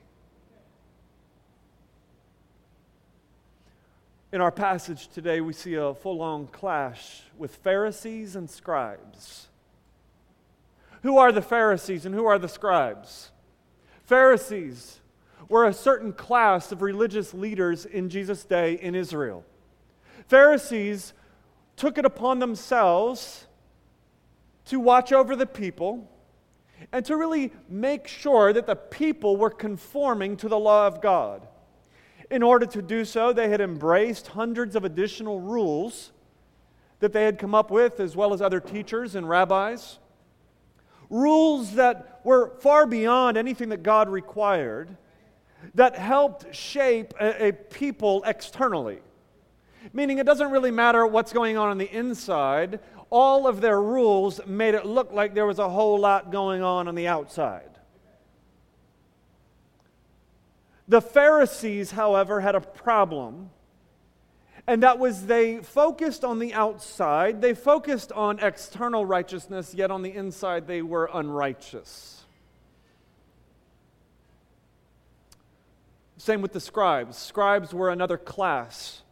In 4.31 4.39
our 4.39 4.53
passage 4.53 5.09
today, 5.09 5.41
we 5.41 5.51
see 5.51 5.73
a 5.73 5.93
full 5.93 6.21
on 6.21 6.47
clash 6.47 7.23
with 7.37 7.57
Pharisees 7.57 8.37
and 8.37 8.49
scribes. 8.49 9.49
Who 11.01 11.17
are 11.17 11.33
the 11.33 11.41
Pharisees 11.41 12.05
and 12.05 12.15
who 12.15 12.25
are 12.25 12.39
the 12.39 12.47
scribes? 12.47 13.31
Pharisees 14.05 15.01
were 15.49 15.65
a 15.65 15.73
certain 15.73 16.13
class 16.13 16.71
of 16.71 16.81
religious 16.81 17.33
leaders 17.33 17.85
in 17.85 18.07
Jesus' 18.07 18.45
day 18.45 18.75
in 18.75 18.95
Israel. 18.95 19.43
Pharisees 20.29 21.11
took 21.75 21.97
it 21.97 22.05
upon 22.05 22.39
themselves 22.39 23.47
to 24.65 24.79
watch 24.79 25.11
over 25.11 25.35
the 25.35 25.45
people 25.45 26.09
and 26.91 27.05
to 27.05 27.17
really 27.17 27.51
make 27.69 28.07
sure 28.07 28.53
that 28.53 28.67
the 28.67 28.75
people 28.75 29.37
were 29.37 29.49
conforming 29.49 30.37
to 30.37 30.49
the 30.49 30.59
law 30.59 30.87
of 30.87 31.01
God. 31.01 31.47
In 32.29 32.43
order 32.43 32.65
to 32.65 32.81
do 32.81 33.05
so, 33.05 33.33
they 33.33 33.49
had 33.49 33.61
embraced 33.61 34.27
hundreds 34.27 34.75
of 34.75 34.83
additional 34.83 35.39
rules 35.39 36.11
that 36.99 37.13
they 37.13 37.25
had 37.25 37.37
come 37.37 37.53
up 37.53 37.69
with, 37.69 37.99
as 37.99 38.15
well 38.15 38.33
as 38.33 38.41
other 38.41 38.59
teachers 38.59 39.15
and 39.15 39.27
rabbis. 39.27 39.99
Rules 41.09 41.73
that 41.75 42.21
were 42.23 42.53
far 42.61 42.87
beyond 42.87 43.37
anything 43.37 43.69
that 43.69 43.83
God 43.83 44.09
required, 44.09 44.95
that 45.75 45.95
helped 45.95 46.55
shape 46.55 47.13
a, 47.19 47.49
a 47.49 47.53
people 47.53 48.23
externally. 48.25 48.99
Meaning, 49.91 50.19
it 50.19 50.25
doesn't 50.25 50.51
really 50.51 50.71
matter 50.71 51.05
what's 51.05 51.33
going 51.33 51.57
on 51.57 51.69
on 51.69 51.77
the 51.77 51.91
inside, 51.91 52.79
all 53.09 53.47
of 53.47 53.61
their 53.61 53.81
rules 53.81 54.39
made 54.45 54.75
it 54.75 54.85
look 54.85 55.11
like 55.11 55.33
there 55.33 55.45
was 55.45 55.59
a 55.59 55.69
whole 55.69 55.99
lot 55.99 56.31
going 56.31 56.63
on 56.63 56.87
on 56.87 56.95
the 56.95 57.07
outside. 57.07 57.69
The 60.87 61.01
Pharisees, 61.01 61.91
however, 61.91 62.41
had 62.41 62.55
a 62.55 62.61
problem, 62.61 63.51
and 64.67 64.83
that 64.83 64.99
was 64.99 65.25
they 65.25 65.57
focused 65.57 66.23
on 66.23 66.39
the 66.39 66.53
outside, 66.53 67.41
they 67.41 67.53
focused 67.53 68.11
on 68.11 68.39
external 68.39 69.05
righteousness, 69.05 69.73
yet 69.73 69.91
on 69.91 70.01
the 70.01 70.13
inside 70.13 70.67
they 70.67 70.81
were 70.81 71.09
unrighteous. 71.13 72.25
Same 76.17 76.41
with 76.41 76.53
the 76.53 76.59
scribes. 76.59 77.17
Scribes 77.17 77.73
were 77.73 77.89
another 77.89 78.17
class 78.17 79.03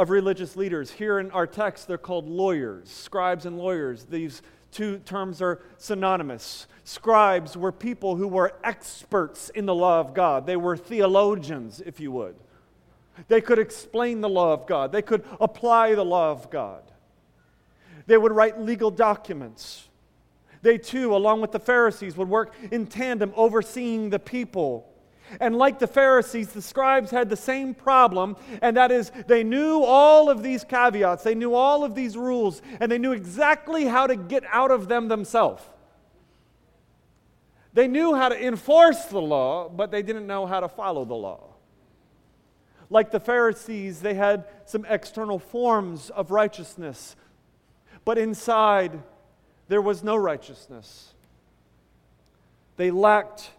of 0.00 0.08
religious 0.08 0.56
leaders. 0.56 0.90
Here 0.90 1.18
in 1.18 1.30
our 1.30 1.46
text, 1.46 1.86
they're 1.86 1.98
called 1.98 2.26
lawyers, 2.26 2.88
scribes 2.88 3.44
and 3.44 3.58
lawyers. 3.58 4.04
These 4.04 4.40
two 4.72 4.98
terms 5.00 5.42
are 5.42 5.60
synonymous. 5.76 6.66
Scribes 6.84 7.54
were 7.54 7.70
people 7.70 8.16
who 8.16 8.26
were 8.26 8.54
experts 8.64 9.50
in 9.50 9.66
the 9.66 9.74
law 9.74 10.00
of 10.00 10.14
God, 10.14 10.46
they 10.46 10.56
were 10.56 10.74
theologians, 10.74 11.82
if 11.84 12.00
you 12.00 12.12
would. 12.12 12.34
They 13.28 13.42
could 13.42 13.58
explain 13.58 14.22
the 14.22 14.28
law 14.30 14.54
of 14.54 14.66
God, 14.66 14.90
they 14.90 15.02
could 15.02 15.22
apply 15.38 15.94
the 15.94 16.04
law 16.04 16.30
of 16.30 16.50
God. 16.50 16.82
They 18.06 18.16
would 18.16 18.32
write 18.32 18.58
legal 18.58 18.90
documents. 18.90 19.86
They 20.62 20.78
too, 20.78 21.14
along 21.14 21.42
with 21.42 21.52
the 21.52 21.60
Pharisees, 21.60 22.16
would 22.16 22.28
work 22.28 22.54
in 22.70 22.86
tandem 22.86 23.34
overseeing 23.36 24.08
the 24.08 24.18
people 24.18 24.90
and 25.38 25.56
like 25.56 25.78
the 25.78 25.86
Pharisees, 25.86 26.48
the 26.48 26.62
scribes 26.62 27.10
had 27.10 27.28
the 27.28 27.36
same 27.36 27.74
problem, 27.74 28.36
and 28.62 28.76
that 28.76 28.90
is 28.90 29.12
they 29.26 29.44
knew 29.44 29.82
all 29.82 30.28
of 30.28 30.42
these 30.42 30.64
caveats, 30.64 31.22
they 31.22 31.34
knew 31.34 31.54
all 31.54 31.84
of 31.84 31.94
these 31.94 32.16
rules, 32.16 32.62
and 32.80 32.90
they 32.90 32.98
knew 32.98 33.12
exactly 33.12 33.84
how 33.84 34.06
to 34.06 34.16
get 34.16 34.42
out 34.50 34.70
of 34.70 34.88
them 34.88 35.08
themselves. 35.08 35.62
They 37.72 37.86
knew 37.86 38.14
how 38.14 38.30
to 38.30 38.46
enforce 38.46 39.04
the 39.04 39.20
law, 39.20 39.68
but 39.68 39.90
they 39.90 40.02
didn't 40.02 40.26
know 40.26 40.46
how 40.46 40.60
to 40.60 40.68
follow 40.68 41.04
the 41.04 41.14
law. 41.14 41.50
Like 42.88 43.12
the 43.12 43.20
Pharisees, 43.20 44.00
they 44.00 44.14
had 44.14 44.46
some 44.64 44.84
external 44.88 45.38
forms 45.38 46.10
of 46.10 46.32
righteousness, 46.32 47.14
but 48.04 48.18
inside 48.18 49.00
there 49.68 49.80
was 49.80 50.02
no 50.02 50.16
righteousness. 50.16 51.14
They 52.76 52.90
lacked 52.90 53.50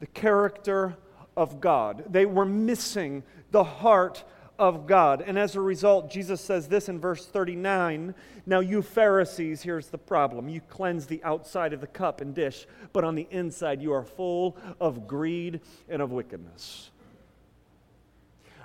the 0.00 0.06
character 0.06 0.96
of 1.36 1.60
God. 1.60 2.04
They 2.08 2.26
were 2.26 2.44
missing 2.44 3.22
the 3.50 3.64
heart 3.64 4.24
of 4.58 4.86
God. 4.86 5.22
And 5.24 5.38
as 5.38 5.54
a 5.54 5.60
result, 5.60 6.10
Jesus 6.10 6.40
says 6.40 6.68
this 6.68 6.88
in 6.88 6.98
verse 6.98 7.26
39 7.26 8.14
Now, 8.44 8.60
you 8.60 8.82
Pharisees, 8.82 9.62
here's 9.62 9.88
the 9.88 9.98
problem. 9.98 10.48
You 10.48 10.60
cleanse 10.60 11.06
the 11.06 11.22
outside 11.22 11.72
of 11.72 11.80
the 11.80 11.86
cup 11.86 12.20
and 12.20 12.34
dish, 12.34 12.66
but 12.92 13.04
on 13.04 13.14
the 13.14 13.28
inside 13.30 13.80
you 13.80 13.92
are 13.92 14.04
full 14.04 14.56
of 14.80 15.06
greed 15.06 15.60
and 15.88 16.02
of 16.02 16.10
wickedness. 16.10 16.90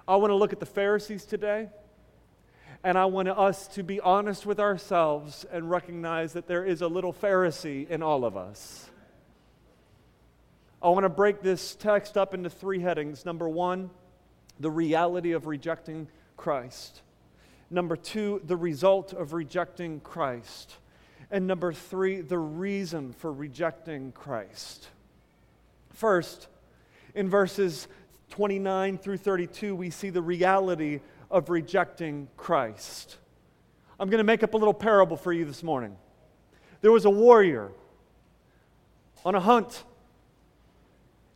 I 0.08 0.16
want 0.16 0.32
to 0.32 0.36
look 0.36 0.52
at 0.52 0.60
the 0.60 0.66
Pharisees 0.66 1.26
today. 1.26 1.70
And 2.86 2.98
I 2.98 3.06
want 3.06 3.30
us 3.30 3.68
to 3.70 3.84
be 3.84 4.02
honest 4.02 4.46
with 4.46 4.60
ourselves 4.60 5.46
and 5.50 5.70
recognize 5.70 6.34
that 6.34 6.48
there 6.48 6.66
is 6.66 6.82
a 6.82 6.88
little 6.88 7.14
Pharisee 7.14 7.90
in 7.90 8.04
all 8.04 8.26
of 8.26 8.36
us. 8.36 8.90
I 10.84 10.90
want 10.90 11.04
to 11.04 11.10
break 11.10 11.42
this 11.42 11.76
text 11.76 12.18
up 12.18 12.34
into 12.34 12.50
three 12.50 12.82
headings. 12.82 13.24
Number 13.24 13.48
one, 13.48 13.90
the 14.60 14.70
reality 14.70 15.32
of 15.32 15.48
rejecting 15.48 16.10
Christ. 16.36 17.02
Number 17.70 17.96
two, 17.96 18.42
the 18.44 18.58
result 18.58 19.14
of 19.14 19.32
rejecting 19.32 20.02
Christ. 20.02 20.76
And 21.32 21.48
number 21.48 21.72
three, 21.72 22.20
the 22.20 22.38
reason 22.38 23.14
for 23.14 23.32
rejecting 23.32 24.12
Christ. 24.12 24.90
First, 25.92 26.50
in 27.16 27.30
verses 27.30 27.88
29 28.32 28.98
through 28.98 29.18
32, 29.18 29.76
we 29.76 29.90
see 29.90 30.10
the 30.10 30.22
reality 30.22 31.00
of 31.32 31.50
rejecting 31.50 32.28
Christ. 32.36 33.20
I'm 33.98 34.10
going 34.10 34.18
to 34.18 34.26
make 34.26 34.44
up 34.44 34.54
a 34.54 34.58
little 34.58 34.74
parable 34.74 35.16
for 35.16 35.32
you 35.32 35.46
this 35.46 35.64
morning. 35.64 35.96
There 36.82 36.92
was 36.92 37.06
a 37.06 37.10
warrior 37.10 37.72
on 39.24 39.34
a 39.34 39.40
hunt 39.40 39.86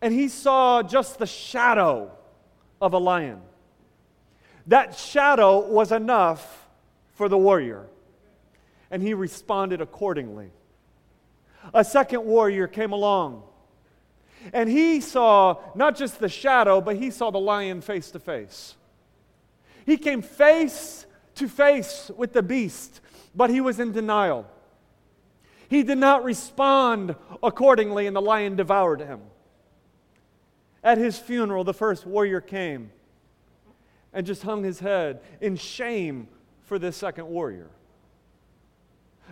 and 0.01 0.13
he 0.13 0.27
saw 0.27 0.83
just 0.83 1.19
the 1.19 1.25
shadow 1.25 2.11
of 2.81 2.93
a 2.93 2.97
lion. 2.97 3.41
That 4.67 4.95
shadow 4.95 5.67
was 5.67 5.91
enough 5.91 6.67
for 7.13 7.29
the 7.29 7.37
warrior, 7.37 7.87
and 8.91 9.01
he 9.01 9.13
responded 9.13 9.81
accordingly. 9.81 10.51
A 11.73 11.83
second 11.83 12.25
warrior 12.25 12.67
came 12.67 12.91
along, 12.91 13.43
and 14.53 14.69
he 14.69 15.01
saw 15.01 15.57
not 15.73 15.95
just 15.95 16.19
the 16.19 16.29
shadow, 16.29 16.79
but 16.81 16.97
he 16.97 17.09
saw 17.11 17.31
the 17.31 17.39
lion 17.39 17.81
face 17.81 18.11
to 18.11 18.19
face. 18.19 18.75
He 19.85 19.97
came 19.97 20.21
face 20.21 21.05
to 21.35 21.47
face 21.47 22.11
with 22.15 22.33
the 22.33 22.43
beast, 22.43 22.99
but 23.33 23.49
he 23.49 23.61
was 23.61 23.79
in 23.79 23.93
denial. 23.93 24.45
He 25.69 25.83
did 25.83 25.97
not 25.97 26.23
respond 26.23 27.15
accordingly, 27.41 28.05
and 28.05 28.15
the 28.15 28.21
lion 28.21 28.55
devoured 28.55 29.01
him. 29.01 29.21
At 30.83 30.97
his 30.97 31.17
funeral, 31.17 31.63
the 31.63 31.73
first 31.73 32.05
warrior 32.05 32.41
came 32.41 32.91
and 34.13 34.25
just 34.25 34.43
hung 34.43 34.63
his 34.63 34.79
head 34.79 35.21
in 35.41 35.55
shame 35.55 36.27
for 36.63 36.79
this 36.79 36.95
second 36.95 37.27
warrior. 37.27 37.69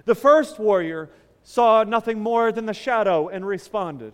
The 0.05 0.15
first 0.15 0.59
warrior 0.59 1.09
saw 1.43 1.83
nothing 1.83 2.19
more 2.19 2.51
than 2.51 2.65
the 2.65 2.73
shadow 2.73 3.29
and 3.29 3.45
responded. 3.45 4.13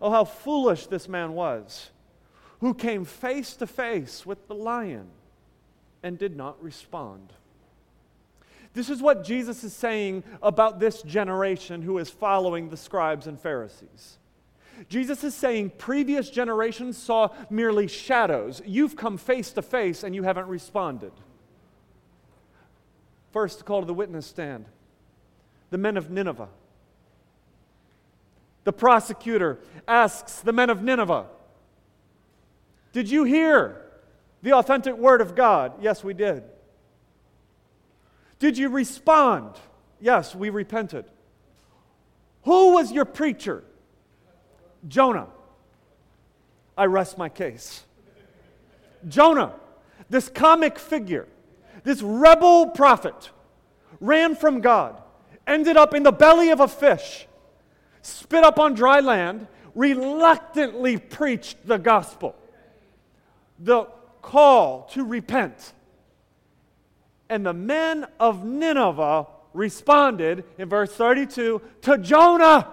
Oh, 0.00 0.10
how 0.10 0.24
foolish 0.24 0.86
this 0.86 1.08
man 1.08 1.32
was, 1.34 1.90
who 2.60 2.74
came 2.74 3.04
face 3.04 3.54
to 3.56 3.66
face 3.66 4.26
with 4.26 4.46
the 4.48 4.54
lion 4.54 5.08
and 6.02 6.18
did 6.18 6.36
not 6.36 6.62
respond. 6.62 7.32
This 8.72 8.88
is 8.88 9.02
what 9.02 9.24
Jesus 9.24 9.64
is 9.64 9.74
saying 9.74 10.22
about 10.42 10.78
this 10.78 11.02
generation 11.02 11.82
who 11.82 11.98
is 11.98 12.08
following 12.08 12.68
the 12.68 12.76
scribes 12.76 13.26
and 13.26 13.38
Pharisees. 13.38 14.16
Jesus 14.88 15.24
is 15.24 15.34
saying 15.34 15.72
previous 15.78 16.30
generations 16.30 16.96
saw 16.96 17.28
merely 17.50 17.86
shadows. 17.86 18.62
You've 18.64 18.96
come 18.96 19.18
face 19.18 19.52
to 19.52 19.62
face 19.62 20.02
and 20.02 20.14
you 20.14 20.22
haven't 20.22 20.48
responded. 20.48 21.12
First, 23.32 23.64
call 23.64 23.80
to 23.80 23.86
the 23.86 23.94
witness 23.94 24.26
stand 24.26 24.66
the 25.70 25.78
men 25.78 25.96
of 25.96 26.10
Nineveh. 26.10 26.48
The 28.64 28.72
prosecutor 28.72 29.60
asks 29.86 30.40
the 30.40 30.52
men 30.52 30.68
of 30.68 30.82
Nineveh, 30.82 31.26
Did 32.92 33.08
you 33.08 33.24
hear 33.24 33.86
the 34.42 34.54
authentic 34.54 34.96
word 34.96 35.20
of 35.20 35.34
God? 35.34 35.74
Yes, 35.80 36.02
we 36.02 36.12
did. 36.12 36.42
Did 38.38 38.58
you 38.58 38.68
respond? 38.68 39.54
Yes, 40.00 40.34
we 40.34 40.50
repented. 40.50 41.04
Who 42.44 42.72
was 42.72 42.90
your 42.90 43.04
preacher? 43.04 43.62
Jonah. 44.88 45.28
I 46.76 46.86
rest 46.86 47.18
my 47.18 47.28
case. 47.28 47.84
Jonah, 49.08 49.54
this 50.08 50.28
comic 50.28 50.78
figure, 50.78 51.26
this 51.84 52.02
rebel 52.02 52.68
prophet, 52.68 53.30
ran 54.00 54.34
from 54.34 54.60
God, 54.60 55.00
ended 55.46 55.76
up 55.76 55.94
in 55.94 56.02
the 56.02 56.12
belly 56.12 56.50
of 56.50 56.60
a 56.60 56.68
fish, 56.68 57.26
spit 58.02 58.44
up 58.44 58.58
on 58.58 58.74
dry 58.74 59.00
land, 59.00 59.46
reluctantly 59.74 60.96
preached 60.98 61.66
the 61.66 61.78
gospel. 61.78 62.34
The 63.58 63.86
call 64.22 64.84
to 64.92 65.04
repent. 65.04 65.72
And 67.28 67.46
the 67.46 67.52
men 67.52 68.06
of 68.18 68.44
Nineveh 68.44 69.26
responded 69.52 70.44
in 70.58 70.68
verse 70.68 70.92
32 70.92 71.60
to 71.82 71.98
Jonah. 71.98 72.68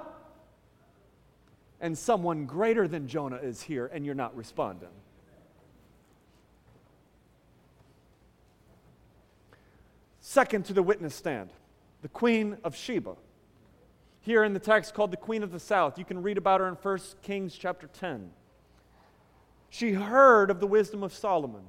And 1.80 1.98
someone 1.98 2.46
greater 2.46 2.88
than 2.88 3.08
Jonah 3.08 3.38
is 3.38 3.62
here, 3.62 3.86
and 3.88 4.06
you're 4.06 4.16
not 4.16 4.36
responding. 4.36 4.90
Second 10.20 10.66
to 10.66 10.74
the 10.74 10.84
witness 10.84 11.16
stand, 11.16 11.52
the 12.02 12.10
Queen 12.10 12.58
of 12.64 12.76
Sheba. 12.76 13.16
Here 14.22 14.44
in 14.44 14.54
the 14.54 14.60
text 14.60 14.94
called 14.94 15.12
the 15.12 15.18
Queen 15.18 15.42
of 15.42 15.54
the 15.54 15.60
South. 15.60 15.98
You 15.98 16.04
can 16.04 16.22
read 16.22 16.38
about 16.38 16.60
her 16.60 16.68
in 16.68 16.74
1 16.74 17.00
Kings 17.22 17.56
chapter 17.58 17.88
10. 17.88 18.30
She 19.70 19.94
heard 19.94 20.52
of 20.52 20.60
the 20.60 20.68
wisdom 20.68 21.02
of 21.02 21.14
Solomon. 21.14 21.64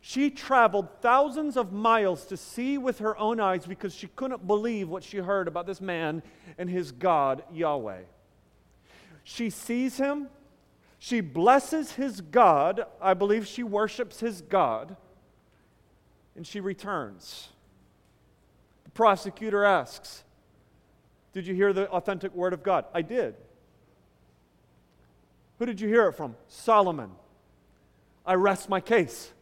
She 0.00 0.30
traveled 0.30 0.88
thousands 1.00 1.56
of 1.56 1.72
miles 1.72 2.26
to 2.26 2.36
see 2.36 2.76
with 2.76 2.98
her 2.98 3.16
own 3.18 3.38
eyes 3.38 3.66
because 3.66 3.94
she 3.94 4.08
couldn't 4.08 4.48
believe 4.48 4.88
what 4.88 5.04
she 5.04 5.18
heard 5.18 5.46
about 5.46 5.66
this 5.66 5.80
man 5.80 6.24
and 6.58 6.68
his 6.68 6.90
God, 6.90 7.44
Yahweh. 7.52 8.00
She 9.24 9.50
sees 9.50 9.96
him, 9.96 10.28
she 10.98 11.20
blesses 11.20 11.92
his 11.92 12.20
God. 12.20 12.86
I 13.00 13.14
believe 13.14 13.46
she 13.46 13.64
worships 13.64 14.20
his 14.20 14.40
God, 14.40 14.96
and 16.36 16.46
she 16.46 16.60
returns. 16.60 17.48
The 18.84 18.90
prosecutor 18.90 19.64
asks, 19.64 20.22
Did 21.32 21.46
you 21.46 21.54
hear 21.54 21.72
the 21.72 21.88
authentic 21.90 22.32
word 22.34 22.52
of 22.52 22.62
God? 22.62 22.84
I 22.94 23.02
did. 23.02 23.34
Who 25.58 25.66
did 25.66 25.80
you 25.80 25.88
hear 25.88 26.06
it 26.08 26.12
from? 26.12 26.36
Solomon. 26.46 27.10
I 28.24 28.34
rest 28.34 28.68
my 28.68 28.80
case. 28.80 29.32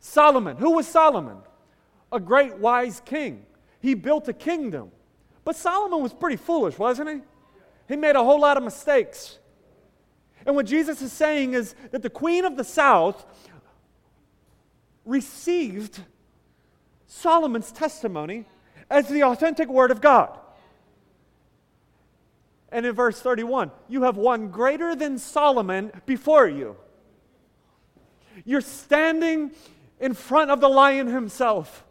Solomon. 0.00 0.56
Who 0.56 0.70
was 0.72 0.86
Solomon? 0.86 1.36
A 2.12 2.20
great 2.20 2.56
wise 2.56 3.02
king. 3.04 3.44
He 3.80 3.94
built 3.94 4.28
a 4.28 4.32
kingdom. 4.32 4.90
But 5.44 5.56
Solomon 5.56 6.02
was 6.02 6.14
pretty 6.14 6.36
foolish, 6.36 6.78
wasn't 6.78 7.10
he? 7.10 7.20
He 7.88 7.96
made 7.96 8.16
a 8.16 8.24
whole 8.24 8.40
lot 8.40 8.56
of 8.56 8.62
mistakes. 8.62 9.38
And 10.44 10.54
what 10.54 10.66
Jesus 10.66 11.02
is 11.02 11.12
saying 11.12 11.54
is 11.54 11.74
that 11.90 12.02
the 12.02 12.10
queen 12.10 12.44
of 12.44 12.56
the 12.56 12.64
south 12.64 13.24
received 15.04 16.00
Solomon's 17.06 17.72
testimony 17.72 18.46
as 18.90 19.08
the 19.08 19.24
authentic 19.24 19.68
word 19.68 19.90
of 19.90 20.00
God. 20.00 20.38
And 22.70 22.84
in 22.84 22.94
verse 22.94 23.20
31, 23.20 23.70
you 23.88 24.02
have 24.02 24.16
one 24.16 24.48
greater 24.48 24.94
than 24.94 25.18
Solomon 25.18 25.92
before 26.04 26.48
you. 26.48 26.76
You're 28.44 28.60
standing 28.60 29.52
in 30.00 30.14
front 30.14 30.50
of 30.50 30.60
the 30.60 30.68
lion 30.68 31.06
himself. 31.06 31.84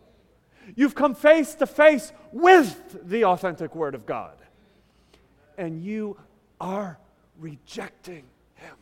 You've 0.76 0.96
come 0.96 1.16
face 1.16 1.56
to 1.56 1.66
face 1.66 2.12
with 2.32 3.08
the 3.08 3.26
authentic 3.26 3.76
Word 3.76 3.96
of 3.96 4.06
God. 4.06 4.36
And 5.58 5.84
you 5.84 6.18
are 6.60 6.98
rejecting 7.40 8.24
Him. 8.56 8.76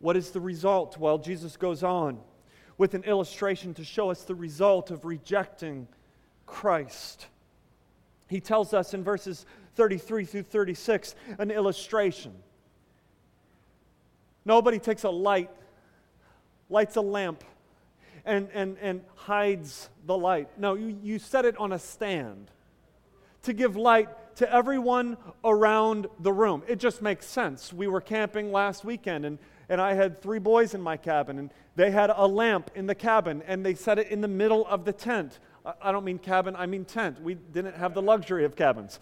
What 0.00 0.16
is 0.16 0.30
the 0.30 0.40
result? 0.40 0.98
Well, 0.98 1.18
Jesus 1.18 1.56
goes 1.56 1.82
on 1.82 2.18
with 2.78 2.94
an 2.94 3.04
illustration 3.04 3.74
to 3.74 3.84
show 3.84 4.10
us 4.10 4.22
the 4.22 4.34
result 4.34 4.90
of 4.90 5.04
rejecting 5.04 5.88
Christ. 6.44 7.26
He 8.28 8.40
tells 8.40 8.74
us 8.74 8.92
in 8.92 9.02
verses 9.02 9.46
33 9.76 10.24
through 10.24 10.42
36 10.42 11.14
an 11.38 11.50
illustration. 11.50 12.32
Nobody 14.44 14.78
takes 14.78 15.04
a 15.04 15.10
light, 15.10 15.50
lights 16.70 16.96
a 16.96 17.00
lamp, 17.00 17.42
and, 18.26 18.48
and, 18.52 18.76
and 18.82 19.00
hides 19.14 19.88
the 20.04 20.18
light. 20.18 20.48
No, 20.58 20.74
you, 20.74 20.98
you 21.02 21.18
set 21.18 21.44
it 21.44 21.56
on 21.56 21.72
a 21.72 21.78
stand 21.78 22.50
to 23.42 23.52
give 23.52 23.76
light 23.76 24.08
to 24.36 24.52
everyone 24.52 25.16
around 25.44 26.08
the 26.20 26.32
room. 26.32 26.62
It 26.66 26.76
just 26.76 27.00
makes 27.00 27.26
sense. 27.26 27.72
We 27.72 27.86
were 27.86 28.00
camping 28.00 28.52
last 28.52 28.84
weekend, 28.84 29.24
and, 29.24 29.38
and 29.68 29.80
I 29.80 29.94
had 29.94 30.20
three 30.20 30.40
boys 30.40 30.74
in 30.74 30.80
my 30.82 30.96
cabin, 30.96 31.38
and 31.38 31.50
they 31.76 31.90
had 31.90 32.10
a 32.14 32.26
lamp 32.26 32.70
in 32.74 32.86
the 32.86 32.94
cabin, 32.94 33.42
and 33.46 33.64
they 33.64 33.74
set 33.74 33.98
it 33.98 34.08
in 34.08 34.20
the 34.20 34.28
middle 34.28 34.66
of 34.66 34.84
the 34.84 34.92
tent. 34.92 35.38
I, 35.64 35.74
I 35.80 35.92
don't 35.92 36.04
mean 36.04 36.18
cabin, 36.18 36.56
I 36.56 36.66
mean 36.66 36.84
tent. 36.84 37.22
We 37.22 37.34
didn't 37.34 37.76
have 37.76 37.94
the 37.94 38.02
luxury 38.02 38.44
of 38.44 38.56
cabins. 38.56 38.98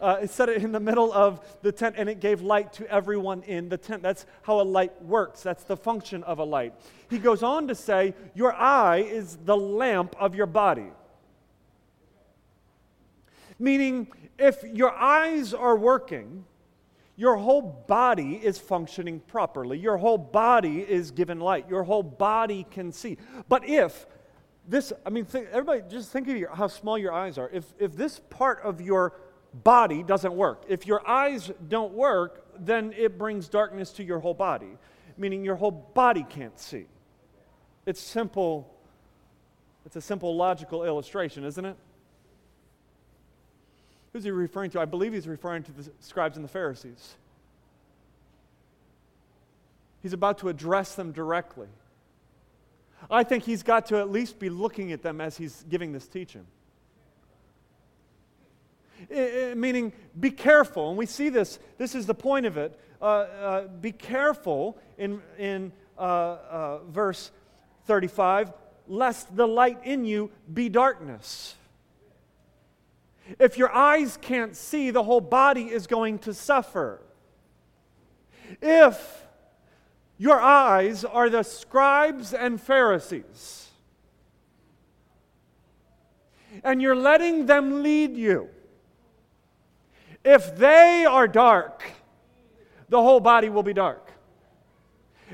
Uh, 0.00 0.18
it 0.22 0.30
set 0.30 0.48
it 0.48 0.62
in 0.62 0.72
the 0.72 0.80
middle 0.80 1.12
of 1.12 1.40
the 1.62 1.72
tent 1.72 1.96
and 1.98 2.08
it 2.08 2.20
gave 2.20 2.40
light 2.40 2.72
to 2.74 2.88
everyone 2.90 3.42
in 3.42 3.68
the 3.68 3.76
tent. 3.76 4.02
That's 4.02 4.26
how 4.42 4.60
a 4.60 4.62
light 4.62 5.02
works. 5.02 5.42
That's 5.42 5.64
the 5.64 5.76
function 5.76 6.22
of 6.24 6.38
a 6.38 6.44
light. 6.44 6.74
He 7.10 7.18
goes 7.18 7.42
on 7.42 7.68
to 7.68 7.74
say, 7.74 8.14
Your 8.34 8.52
eye 8.54 8.98
is 8.98 9.38
the 9.44 9.56
lamp 9.56 10.14
of 10.18 10.34
your 10.34 10.46
body. 10.46 10.88
Meaning, 13.58 14.08
if 14.38 14.62
your 14.62 14.92
eyes 14.92 15.52
are 15.52 15.76
working, 15.76 16.44
your 17.16 17.36
whole 17.36 17.62
body 17.88 18.34
is 18.34 18.58
functioning 18.58 19.18
properly. 19.18 19.76
Your 19.76 19.96
whole 19.96 20.18
body 20.18 20.80
is 20.80 21.10
given 21.10 21.40
light. 21.40 21.68
Your 21.68 21.82
whole 21.82 22.04
body 22.04 22.64
can 22.70 22.92
see. 22.92 23.18
But 23.48 23.68
if 23.68 24.06
this, 24.68 24.92
I 25.04 25.10
mean, 25.10 25.26
everybody 25.34 25.82
just 25.88 26.12
think 26.12 26.28
of 26.28 26.36
your, 26.36 26.54
how 26.54 26.68
small 26.68 26.96
your 26.96 27.12
eyes 27.12 27.36
are. 27.36 27.50
If, 27.52 27.64
if 27.80 27.96
this 27.96 28.20
part 28.30 28.60
of 28.62 28.80
your 28.80 29.14
body 29.52 30.02
doesn't 30.02 30.34
work. 30.34 30.62
If 30.68 30.86
your 30.86 31.06
eyes 31.08 31.50
don't 31.68 31.92
work, 31.92 32.44
then 32.58 32.92
it 32.96 33.18
brings 33.18 33.48
darkness 33.48 33.92
to 33.92 34.04
your 34.04 34.18
whole 34.18 34.34
body, 34.34 34.76
meaning 35.16 35.44
your 35.44 35.56
whole 35.56 35.70
body 35.70 36.24
can't 36.28 36.58
see. 36.58 36.86
It's 37.86 38.00
simple. 38.00 38.72
It's 39.86 39.96
a 39.96 40.00
simple 40.00 40.36
logical 40.36 40.84
illustration, 40.84 41.44
isn't 41.44 41.64
it? 41.64 41.76
Who's 44.12 44.24
he 44.24 44.30
referring 44.30 44.70
to? 44.70 44.80
I 44.80 44.84
believe 44.84 45.12
he's 45.12 45.28
referring 45.28 45.62
to 45.64 45.72
the 45.72 45.90
scribes 46.00 46.36
and 46.36 46.44
the 46.44 46.48
Pharisees. 46.50 47.14
He's 50.02 50.12
about 50.12 50.38
to 50.38 50.48
address 50.48 50.94
them 50.94 51.12
directly. 51.12 51.68
I 53.10 53.22
think 53.24 53.44
he's 53.44 53.62
got 53.62 53.86
to 53.86 53.98
at 53.98 54.10
least 54.10 54.38
be 54.38 54.50
looking 54.50 54.92
at 54.92 55.02
them 55.02 55.20
as 55.20 55.36
he's 55.36 55.64
giving 55.68 55.92
this 55.92 56.06
teaching 56.06 56.46
meaning 59.54 59.92
be 60.18 60.30
careful. 60.30 60.88
And 60.88 60.98
we 60.98 61.06
see 61.06 61.28
this, 61.28 61.58
this 61.76 61.94
is 61.94 62.06
the 62.06 62.14
point 62.14 62.46
of 62.46 62.56
it. 62.56 62.78
Uh, 63.00 63.04
uh, 63.04 63.68
be 63.68 63.92
careful 63.92 64.76
in, 64.96 65.22
in 65.38 65.72
uh, 65.96 66.00
uh 66.00 66.78
verse 66.88 67.30
35, 67.86 68.52
lest 68.88 69.34
the 69.36 69.46
light 69.46 69.78
in 69.84 70.04
you 70.04 70.30
be 70.52 70.68
darkness. 70.68 71.54
If 73.38 73.58
your 73.58 73.70
eyes 73.72 74.18
can't 74.20 74.56
see, 74.56 74.90
the 74.90 75.02
whole 75.02 75.20
body 75.20 75.64
is 75.64 75.86
going 75.86 76.18
to 76.20 76.34
suffer. 76.34 77.00
If 78.60 79.26
your 80.16 80.40
eyes 80.40 81.04
are 81.04 81.28
the 81.28 81.42
scribes 81.42 82.32
and 82.32 82.60
Pharisees, 82.60 83.68
and 86.64 86.82
you're 86.82 86.96
letting 86.96 87.46
them 87.46 87.82
lead 87.82 88.16
you, 88.16 88.48
if 90.28 90.58
they 90.58 91.06
are 91.06 91.26
dark, 91.26 91.90
the 92.90 93.00
whole 93.00 93.18
body 93.18 93.48
will 93.48 93.62
be 93.62 93.72
dark. 93.72 94.12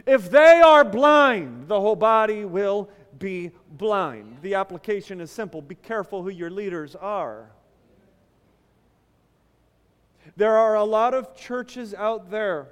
If 0.07 0.31
they 0.31 0.61
are 0.61 0.85
blind, 0.85 1.67
the 1.67 1.81
whole 1.81 1.97
body 1.97 2.45
will 2.45 2.89
be 3.19 3.51
blind. 3.73 4.39
The 4.43 4.55
application 4.55 5.21
is 5.21 5.33
simple 5.33 5.61
be 5.61 5.75
careful 5.75 6.23
who 6.23 6.31
your 6.31 6.49
leaders 6.49 6.95
are. 6.95 7.51
There 10.37 10.57
are 10.57 10.77
a 10.77 10.85
lot 10.85 11.13
of 11.13 11.35
churches 11.35 11.93
out 11.93 12.31
there 12.31 12.69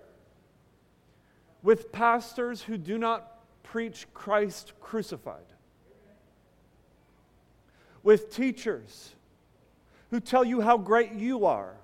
with 1.61 1.91
pastors 1.91 2.63
who 2.63 2.79
do 2.79 2.99
not 2.99 3.43
preach 3.65 4.07
Christ 4.15 4.75
crucified, 4.81 5.53
with 8.05 8.33
teachers 8.33 9.11
who 10.11 10.21
tell 10.21 10.45
you 10.45 10.61
how 10.61 10.79
great 10.79 11.15
you 11.15 11.47
are 11.47 11.79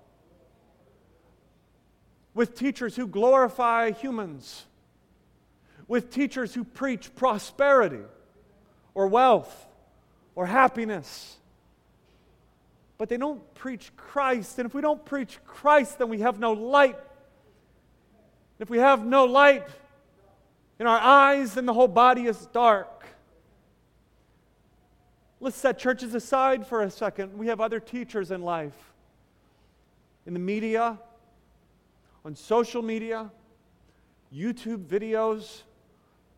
with 2.39 2.55
teachers 2.55 2.95
who 2.95 3.05
glorify 3.05 3.91
humans, 3.91 4.65
with 5.89 6.09
teachers 6.09 6.55
who 6.55 6.63
preach 6.63 7.13
prosperity 7.17 8.05
or 8.95 9.09
wealth 9.09 9.67
or 10.37 10.47
happiness. 10.47 11.37
But 12.97 13.09
they 13.09 13.17
don't 13.17 13.43
preach 13.55 13.91
Christ. 13.97 14.57
And 14.61 14.67
if 14.67 14.73
we 14.73 14.81
don't 14.81 15.05
preach 15.05 15.41
Christ, 15.49 15.99
then 15.99 16.09
we 16.11 16.21
have 16.21 16.39
no 16.39 16.53
light. 16.53 16.97
If 18.61 18.71
we 18.71 18.79
have 18.79 19.05
no 19.05 19.25
light 19.25 19.67
in 20.79 20.87
our 20.87 21.01
eyes, 21.01 21.55
then 21.55 21.67
the 21.67 21.75
whole 21.75 21.89
body 21.89 22.27
is 22.27 22.47
dark. 22.53 23.05
Let's 25.41 25.57
set 25.57 25.77
churches 25.81 26.15
aside 26.15 26.69
for 26.69 26.83
a 26.83 26.91
second. 26.93 27.37
We 27.37 27.49
have 27.49 27.61
other 27.61 27.81
teachers 27.81 28.31
in 28.31 28.43
life. 28.43 28.93
In 30.25 30.35
the 30.35 30.39
media, 30.39 31.01
on 32.25 32.35
social 32.35 32.83
media, 32.83 33.31
YouTube 34.35 34.87
videos, 34.87 35.63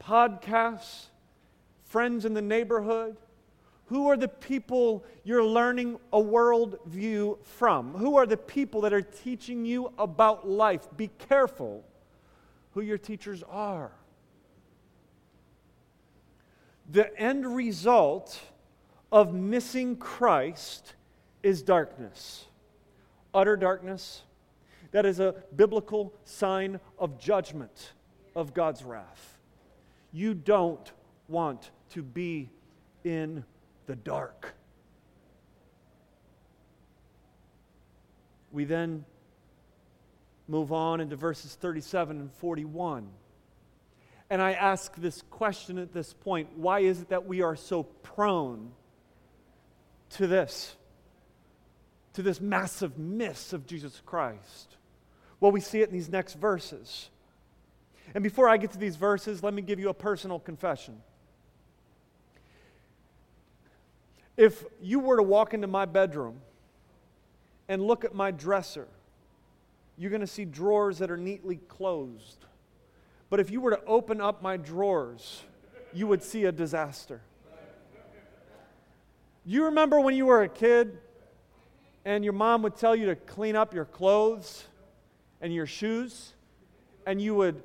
podcasts, 0.00 1.06
friends 1.84 2.24
in 2.24 2.34
the 2.34 2.42
neighborhood? 2.42 3.16
Who 3.86 4.08
are 4.08 4.16
the 4.16 4.28
people 4.28 5.04
you're 5.24 5.44
learning 5.44 5.98
a 6.12 6.20
world 6.20 6.78
view 6.86 7.38
from? 7.42 7.92
Who 7.94 8.16
are 8.16 8.26
the 8.26 8.36
people 8.36 8.82
that 8.82 8.92
are 8.92 9.02
teaching 9.02 9.64
you 9.64 9.92
about 9.98 10.48
life? 10.48 10.86
Be 10.96 11.10
careful 11.28 11.84
who 12.72 12.82
your 12.82 12.98
teachers 12.98 13.42
are. 13.50 13.90
The 16.88 17.18
end 17.20 17.52
result 17.54 18.40
of 19.10 19.34
missing 19.34 19.96
Christ 19.96 20.94
is 21.42 21.62
darkness, 21.62 22.46
utter 23.34 23.56
darkness. 23.56 24.22
That 24.92 25.06
is 25.06 25.20
a 25.20 25.34
biblical 25.54 26.12
sign 26.24 26.80
of 26.98 27.18
judgment 27.18 27.92
of 28.34 28.54
God's 28.54 28.82
wrath. 28.82 29.38
You 30.12 30.34
don't 30.34 30.90
want 31.28 31.70
to 31.90 32.02
be 32.02 32.50
in 33.04 33.44
the 33.86 33.96
dark. 33.96 34.54
We 38.52 38.64
then 38.64 39.04
move 40.48 40.72
on 40.72 41.00
into 41.00 41.14
verses 41.14 41.54
37 41.54 42.18
and 42.18 42.32
41. 42.34 43.08
And 44.28 44.42
I 44.42 44.52
ask 44.52 44.94
this 44.96 45.22
question 45.30 45.78
at 45.78 45.92
this 45.92 46.12
point 46.12 46.56
why 46.56 46.80
is 46.80 47.00
it 47.00 47.08
that 47.10 47.26
we 47.26 47.42
are 47.42 47.56
so 47.56 47.84
prone 47.84 48.72
to 50.10 50.26
this? 50.26 50.76
To 52.14 52.22
this 52.22 52.40
massive 52.40 52.98
miss 52.98 53.52
of 53.52 53.66
Jesus 53.66 54.02
Christ? 54.04 54.76
Well, 55.40 55.52
we 55.52 55.60
see 55.60 55.80
it 55.80 55.88
in 55.88 55.94
these 55.94 56.10
next 56.10 56.34
verses. 56.34 57.08
And 58.14 58.22
before 58.22 58.48
I 58.48 58.56
get 58.56 58.72
to 58.72 58.78
these 58.78 58.96
verses, 58.96 59.42
let 59.42 59.54
me 59.54 59.62
give 59.62 59.80
you 59.80 59.88
a 59.88 59.94
personal 59.94 60.38
confession. 60.38 61.00
If 64.36 64.64
you 64.80 65.00
were 65.00 65.16
to 65.16 65.22
walk 65.22 65.54
into 65.54 65.66
my 65.66 65.84
bedroom 65.84 66.40
and 67.68 67.82
look 67.82 68.04
at 68.04 68.14
my 68.14 68.30
dresser, 68.30 68.88
you're 69.96 70.10
going 70.10 70.22
to 70.22 70.26
see 70.26 70.44
drawers 70.44 70.98
that 70.98 71.10
are 71.10 71.16
neatly 71.16 71.56
closed. 71.68 72.46
But 73.28 73.38
if 73.38 73.50
you 73.50 73.60
were 73.60 73.70
to 73.70 73.84
open 73.84 74.20
up 74.20 74.42
my 74.42 74.56
drawers, 74.56 75.42
you 75.92 76.06
would 76.06 76.22
see 76.22 76.44
a 76.44 76.52
disaster. 76.52 77.20
You 79.44 79.66
remember 79.66 80.00
when 80.00 80.16
you 80.16 80.26
were 80.26 80.42
a 80.42 80.48
kid 80.48 80.98
and 82.04 82.24
your 82.24 82.32
mom 82.32 82.62
would 82.62 82.76
tell 82.76 82.96
you 82.96 83.06
to 83.06 83.16
clean 83.16 83.56
up 83.56 83.74
your 83.74 83.84
clothes 83.84 84.64
and 85.40 85.54
your 85.54 85.66
shoes, 85.66 86.34
and 87.06 87.20
you 87.20 87.34
would 87.34 87.62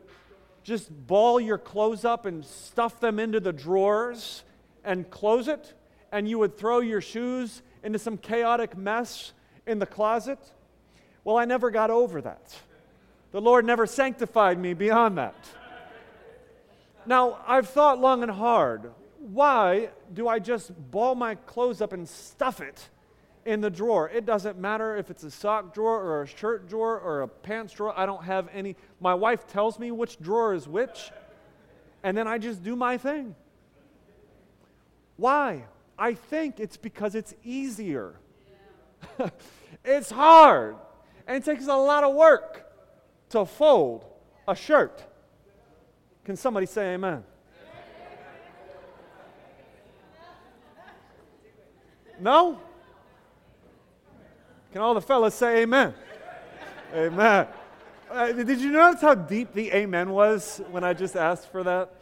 just 0.63 0.89
ball 1.07 1.39
your 1.39 1.57
clothes 1.57 2.05
up 2.05 2.25
and 2.25 2.43
stuff 2.43 2.99
them 2.99 3.19
into 3.19 3.39
the 3.39 3.53
drawers 3.53 4.43
and 4.83 5.09
close 5.09 5.47
it? 5.47 5.73
and 6.15 6.29
you 6.29 6.39
would 6.39 6.57
throw 6.57 6.79
your 6.79 7.01
shoes 7.01 7.61
into 7.83 7.99
some 7.99 8.17
chaotic 8.17 8.77
mess 8.77 9.33
in 9.67 9.79
the 9.79 9.85
closet? 9.85 10.39
Well, 11.25 11.35
I 11.35 11.43
never 11.43 11.69
got 11.71 11.89
over 11.89 12.21
that. 12.21 12.57
The 13.33 13.41
Lord 13.41 13.65
never 13.65 13.85
sanctified 13.85 14.57
me 14.57 14.73
beyond 14.73 15.17
that. 15.17 15.35
Now, 17.05 17.39
I've 17.45 17.67
thought 17.67 17.99
long 17.99 18.23
and 18.23 18.31
hard 18.31 18.93
why 19.19 19.89
do 20.13 20.29
I 20.29 20.39
just 20.39 20.71
ball 20.89 21.15
my 21.15 21.35
clothes 21.35 21.81
up 21.81 21.91
and 21.91 22.07
stuff 22.07 22.61
it 22.61 22.87
in 23.45 23.61
the 23.61 23.69
drawer? 23.69 24.09
It 24.09 24.25
doesn't 24.25 24.57
matter 24.57 24.97
if 24.97 25.09
it's 25.09 25.23
a 25.23 25.31
sock 25.31 25.73
drawer 25.73 26.01
or 26.01 26.23
a 26.23 26.27
shirt 26.27 26.67
drawer 26.67 26.99
or 26.99 27.21
a 27.21 27.27
pants 27.27 27.73
drawer. 27.73 27.93
I 27.97 28.05
don't 28.05 28.23
have 28.23 28.49
any. 28.53 28.75
My 28.99 29.13
wife 29.13 29.47
tells 29.47 29.79
me 29.79 29.91
which 29.91 30.19
drawer 30.19 30.53
is 30.53 30.67
which, 30.67 31.11
and 32.03 32.17
then 32.17 32.27
I 32.27 32.37
just 32.37 32.63
do 32.63 32.75
my 32.75 32.97
thing. 32.97 33.35
Why? 35.17 35.65
I 35.97 36.13
think 36.13 36.59
it's 36.59 36.75
because 36.75 37.15
it's 37.15 37.33
easier. 37.43 38.15
it's 39.85 40.11
hard, 40.11 40.75
and 41.27 41.37
it 41.37 41.45
takes 41.45 41.67
a 41.67 41.75
lot 41.75 42.03
of 42.03 42.15
work 42.15 42.65
to 43.29 43.45
fold 43.45 44.05
a 44.47 44.55
shirt. 44.55 45.03
Can 46.25 46.35
somebody 46.35 46.65
say 46.65 46.95
amen? 46.95 47.23
No? 52.19 52.59
Can 54.75 54.81
all 54.81 54.93
the 54.93 54.99
fellas 54.99 55.33
say 55.33 55.61
amen? 55.61 55.93
amen. 56.93 57.47
Uh, 58.11 58.31
did 58.33 58.59
you 58.59 58.73
notice 58.73 58.99
how 58.99 59.15
deep 59.15 59.53
the 59.53 59.71
amen 59.71 60.09
was 60.09 60.61
when 60.69 60.83
I 60.83 60.91
just 60.91 61.15
asked 61.15 61.49
for 61.49 61.63
that? 61.63 61.93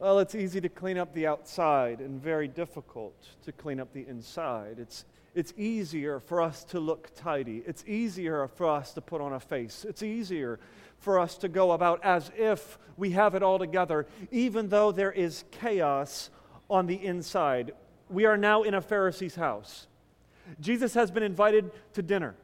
Well, 0.00 0.18
it's 0.18 0.34
easy 0.34 0.60
to 0.62 0.68
clean 0.68 0.98
up 0.98 1.14
the 1.14 1.28
outside 1.28 2.00
and 2.00 2.20
very 2.20 2.48
difficult 2.48 3.14
to 3.44 3.52
clean 3.52 3.78
up 3.78 3.92
the 3.92 4.04
inside. 4.08 4.80
It's, 4.80 5.04
it's 5.36 5.54
easier 5.56 6.18
for 6.18 6.42
us 6.42 6.64
to 6.64 6.80
look 6.80 7.12
tidy. 7.14 7.62
It's 7.64 7.84
easier 7.86 8.48
for 8.48 8.66
us 8.66 8.92
to 8.94 9.00
put 9.00 9.20
on 9.20 9.34
a 9.34 9.38
face. 9.38 9.86
It's 9.88 10.02
easier 10.02 10.58
for 10.98 11.20
us 11.20 11.36
to 11.36 11.48
go 11.48 11.70
about 11.70 12.02
as 12.02 12.32
if 12.36 12.80
we 12.96 13.10
have 13.12 13.36
it 13.36 13.44
all 13.44 13.60
together, 13.60 14.08
even 14.32 14.70
though 14.70 14.90
there 14.90 15.12
is 15.12 15.44
chaos 15.52 16.30
on 16.68 16.88
the 16.88 16.96
inside. 16.96 17.74
We 18.08 18.24
are 18.24 18.36
now 18.36 18.64
in 18.64 18.74
a 18.74 18.80
Pharisee's 18.80 19.36
house. 19.36 19.86
Jesus 20.58 20.94
has 20.94 21.10
been 21.10 21.22
invited 21.22 21.70
to 21.94 22.02
dinner. 22.02 22.34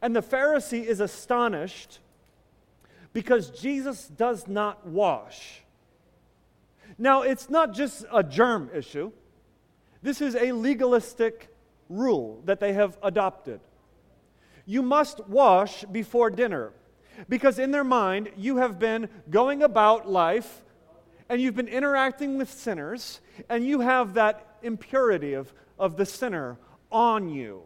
And 0.00 0.14
the 0.14 0.22
Pharisee 0.22 0.84
is 0.84 1.00
astonished 1.00 1.98
because 3.12 3.50
Jesus 3.50 4.08
does 4.08 4.48
not 4.48 4.86
wash. 4.86 5.62
Now, 6.98 7.22
it's 7.22 7.50
not 7.50 7.74
just 7.74 8.04
a 8.12 8.22
germ 8.22 8.70
issue, 8.74 9.12
this 10.02 10.20
is 10.20 10.34
a 10.34 10.52
legalistic 10.52 11.48
rule 11.88 12.42
that 12.44 12.60
they 12.60 12.72
have 12.72 12.98
adopted. 13.02 13.60
You 14.66 14.82
must 14.82 15.26
wash 15.28 15.84
before 15.84 16.30
dinner 16.30 16.72
because, 17.28 17.58
in 17.58 17.70
their 17.70 17.84
mind, 17.84 18.30
you 18.36 18.56
have 18.56 18.78
been 18.78 19.08
going 19.30 19.62
about 19.62 20.08
life 20.08 20.62
and 21.28 21.40
you've 21.40 21.56
been 21.56 21.68
interacting 21.68 22.36
with 22.36 22.50
sinners 22.50 23.20
and 23.48 23.66
you 23.66 23.80
have 23.80 24.14
that 24.14 24.58
impurity 24.62 25.34
of, 25.34 25.52
of 25.78 25.96
the 25.96 26.06
sinner 26.06 26.58
on 26.92 27.28
you. 27.28 27.62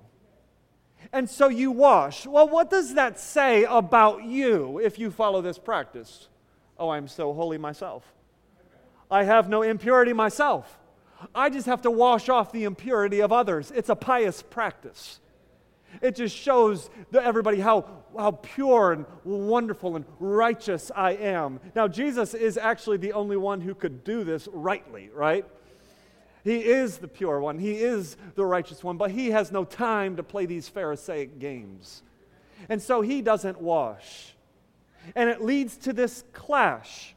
And 1.13 1.29
so 1.29 1.49
you 1.49 1.71
wash. 1.71 2.27
Well, 2.27 2.49
what 2.49 2.71
does 2.71 2.95
that 2.95 3.21
say 3.21 3.65
about 3.65 4.25
you 4.25 4.79
if 4.79 4.99
you 4.99 5.11
follow 5.11 5.43
this 5.43 5.59
practice? 5.59 6.29
Oh, 6.79 6.91
I'm 6.91 7.09
so 7.09 7.33
holy 7.33 7.59
myself. 7.59 8.05
I 9.11 9.25
have 9.25 9.49
no 9.49 9.63
impurity 9.63 10.13
myself. 10.13 10.79
I 11.35 11.49
just 11.49 11.67
have 11.67 11.83
to 11.83 11.91
wash 11.91 12.29
off 12.29 12.53
the 12.53 12.65
impurity 12.65 13.21
of 13.21 13.33
others. 13.33 13.73
It's 13.75 13.89
a 13.89 13.97
pious 13.97 14.43
practice. 14.43 15.21
It 16.03 16.17
just 16.17 16.37
shows 16.37 16.91
everybody 17.19 17.61
how, 17.61 17.89
how 18.19 18.33
pure 18.33 18.93
and 18.93 19.07
wonderful 19.25 19.97
and 19.97 20.05
righteous 20.19 20.91
I 20.95 21.13
am. 21.13 21.61
Now, 21.75 21.89
Jesus 21.89 22.35
is 22.35 22.59
actually 22.59 22.99
the 22.99 23.13
only 23.13 23.37
one 23.37 23.61
who 23.61 23.75
could 23.75 24.05
do 24.05 24.25
this 24.25 24.49
rightly, 24.53 25.09
right? 25.15 25.47
He 26.47 26.59
is 26.59 26.99
the 26.99 27.09
pure 27.09 27.41
one, 27.41 27.59
He 27.59 27.73
is 27.73 28.17
the 28.37 28.45
righteous 28.45 28.85
one, 28.85 28.97
but 28.97 29.11
He 29.11 29.33
has 29.33 29.51
no 29.51 29.65
time 29.65 30.15
to 30.15 30.23
play 30.23 30.47
these 30.47 30.69
Pharisaic 30.69 31.41
games. 31.41 32.05
And 32.69 32.81
so 32.81 33.01
He 33.01 33.21
doesn't 33.21 33.61
wash. 33.61 34.37
And 35.17 35.29
it 35.29 35.43
leads 35.43 35.77
to 35.79 35.93
this 35.93 36.23
clash 36.33 37.17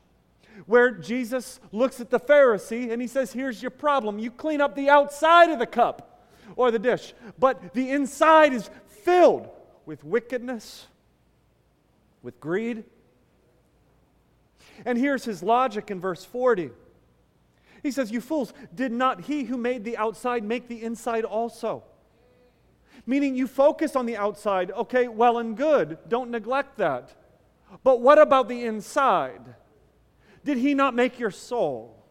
where 0.65 0.89
Jesus 0.89 1.59
looks 1.71 2.01
at 2.01 2.09
the 2.09 2.19
Pharisee 2.19 2.91
and 2.91 2.99
he 2.99 3.07
says, 3.07 3.31
Here's 3.31 3.61
your 3.61 3.69
problem. 3.69 4.17
You 4.17 4.31
clean 4.31 4.61
up 4.61 4.75
the 4.75 4.89
outside 4.89 5.51
of 5.51 5.59
the 5.59 5.67
cup 5.67 6.25
or 6.55 6.71
the 6.71 6.79
dish, 6.79 7.13
but 7.37 7.75
the 7.75 7.91
inside 7.91 8.53
is 8.53 8.67
filled 8.87 9.47
with 9.85 10.03
wickedness, 10.03 10.87
with 12.23 12.39
greed. 12.39 12.83
And 14.85 14.97
here's 14.97 15.23
his 15.23 15.43
logic 15.43 15.91
in 15.91 15.99
verse 15.99 16.25
40. 16.25 16.71
He 17.83 17.91
says, 17.91 18.11
You 18.11 18.21
fools, 18.21 18.53
did 18.73 18.91
not 18.91 19.21
he 19.21 19.43
who 19.43 19.57
made 19.57 19.83
the 19.83 19.97
outside 19.97 20.43
make 20.43 20.67
the 20.67 20.81
inside 20.83 21.25
also? 21.25 21.83
Meaning 23.05 23.35
you 23.35 23.47
focus 23.47 23.95
on 23.95 24.05
the 24.05 24.17
outside, 24.17 24.71
okay, 24.71 25.07
well 25.07 25.39
and 25.39 25.55
good. 25.55 25.97
Don't 26.07 26.29
neglect 26.29 26.77
that. 26.77 27.15
But 27.83 28.01
what 28.01 28.19
about 28.19 28.49
the 28.49 28.63
inside? 28.63 29.55
Did 30.43 30.57
he 30.57 30.73
not 30.73 30.93
make 30.93 31.19
your 31.19 31.31
soul? 31.31 32.05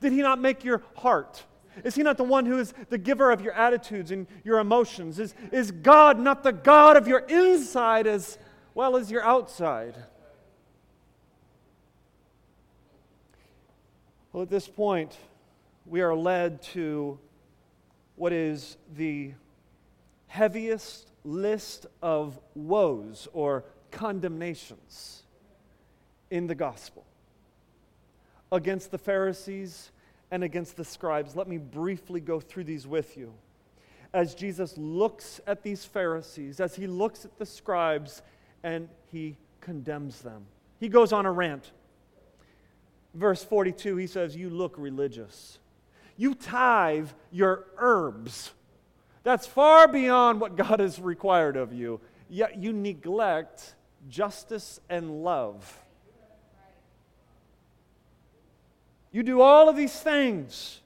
Did 0.00 0.12
he 0.12 0.22
not 0.22 0.40
make 0.40 0.64
your 0.64 0.82
heart? 0.96 1.44
Is 1.82 1.94
he 1.94 2.02
not 2.02 2.16
the 2.16 2.24
one 2.24 2.46
who 2.46 2.58
is 2.58 2.72
the 2.88 2.98
giver 2.98 3.30
of 3.30 3.40
your 3.40 3.52
attitudes 3.52 4.10
and 4.10 4.26
your 4.44 4.58
emotions? 4.58 5.18
Is, 5.18 5.34
is 5.50 5.70
God 5.70 6.18
not 6.18 6.42
the 6.42 6.52
God 6.52 6.96
of 6.96 7.08
your 7.08 7.20
inside 7.20 8.06
as 8.06 8.38
well 8.74 8.96
as 8.96 9.10
your 9.10 9.24
outside? 9.24 9.96
Well, 14.34 14.42
at 14.42 14.50
this 14.50 14.66
point, 14.66 15.16
we 15.86 16.00
are 16.00 16.12
led 16.12 16.60
to 16.72 17.20
what 18.16 18.32
is 18.32 18.76
the 18.96 19.32
heaviest 20.26 21.12
list 21.22 21.86
of 22.02 22.40
woes 22.56 23.28
or 23.32 23.64
condemnations 23.92 25.22
in 26.32 26.48
the 26.48 26.56
gospel 26.56 27.06
against 28.50 28.90
the 28.90 28.98
Pharisees 28.98 29.92
and 30.32 30.42
against 30.42 30.76
the 30.76 30.84
scribes. 30.84 31.36
Let 31.36 31.46
me 31.46 31.58
briefly 31.58 32.18
go 32.20 32.40
through 32.40 32.64
these 32.64 32.88
with 32.88 33.16
you. 33.16 33.32
As 34.12 34.34
Jesus 34.34 34.76
looks 34.76 35.40
at 35.46 35.62
these 35.62 35.84
Pharisees, 35.84 36.58
as 36.58 36.74
he 36.74 36.88
looks 36.88 37.24
at 37.24 37.38
the 37.38 37.46
scribes, 37.46 38.20
and 38.64 38.88
he 39.12 39.36
condemns 39.60 40.22
them, 40.22 40.44
he 40.80 40.88
goes 40.88 41.12
on 41.12 41.24
a 41.24 41.30
rant. 41.30 41.70
Verse 43.14 43.44
42, 43.44 43.96
he 43.96 44.06
says, 44.06 44.36
You 44.36 44.50
look 44.50 44.74
religious. 44.76 45.58
You 46.16 46.34
tithe 46.34 47.08
your 47.30 47.66
herbs. 47.78 48.52
That's 49.22 49.46
far 49.46 49.88
beyond 49.88 50.40
what 50.40 50.56
God 50.56 50.80
has 50.80 51.00
required 51.00 51.56
of 51.56 51.72
you. 51.72 52.00
Yet 52.28 52.58
you 52.58 52.72
neglect 52.72 53.74
justice 54.08 54.80
and 54.88 55.24
love. 55.24 55.80
You 59.12 59.22
do 59.22 59.40
all 59.40 59.68
of 59.68 59.76
these 59.76 59.98
things. 59.98 60.80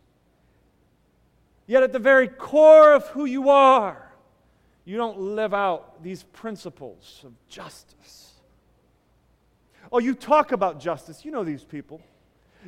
Yet 1.66 1.82
at 1.82 1.92
the 1.92 1.98
very 1.98 2.28
core 2.28 2.94
of 2.94 3.06
who 3.08 3.24
you 3.24 3.48
are, 3.48 4.12
you 4.84 4.96
don't 4.96 5.18
live 5.18 5.52
out 5.52 6.02
these 6.02 6.22
principles 6.22 7.22
of 7.24 7.32
justice. 7.48 8.32
Oh, 9.90 9.98
you 9.98 10.14
talk 10.14 10.52
about 10.52 10.80
justice. 10.80 11.24
You 11.24 11.30
know 11.30 11.44
these 11.44 11.64
people. 11.64 12.00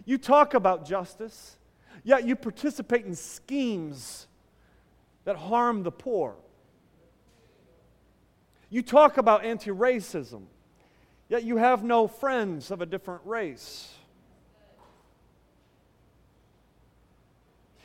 You 0.04 0.18
talk 0.18 0.54
about 0.54 0.86
justice, 0.86 1.56
yet 2.02 2.24
you 2.24 2.36
participate 2.36 3.04
in 3.04 3.14
schemes 3.14 4.26
that 5.24 5.36
harm 5.36 5.82
the 5.82 5.92
poor. 5.92 6.36
You 8.70 8.82
talk 8.82 9.18
about 9.18 9.44
anti 9.44 9.70
racism, 9.70 10.42
yet 11.28 11.44
you 11.44 11.56
have 11.56 11.82
no 11.82 12.06
friends 12.06 12.70
of 12.70 12.80
a 12.80 12.86
different 12.86 13.22
race. 13.24 13.92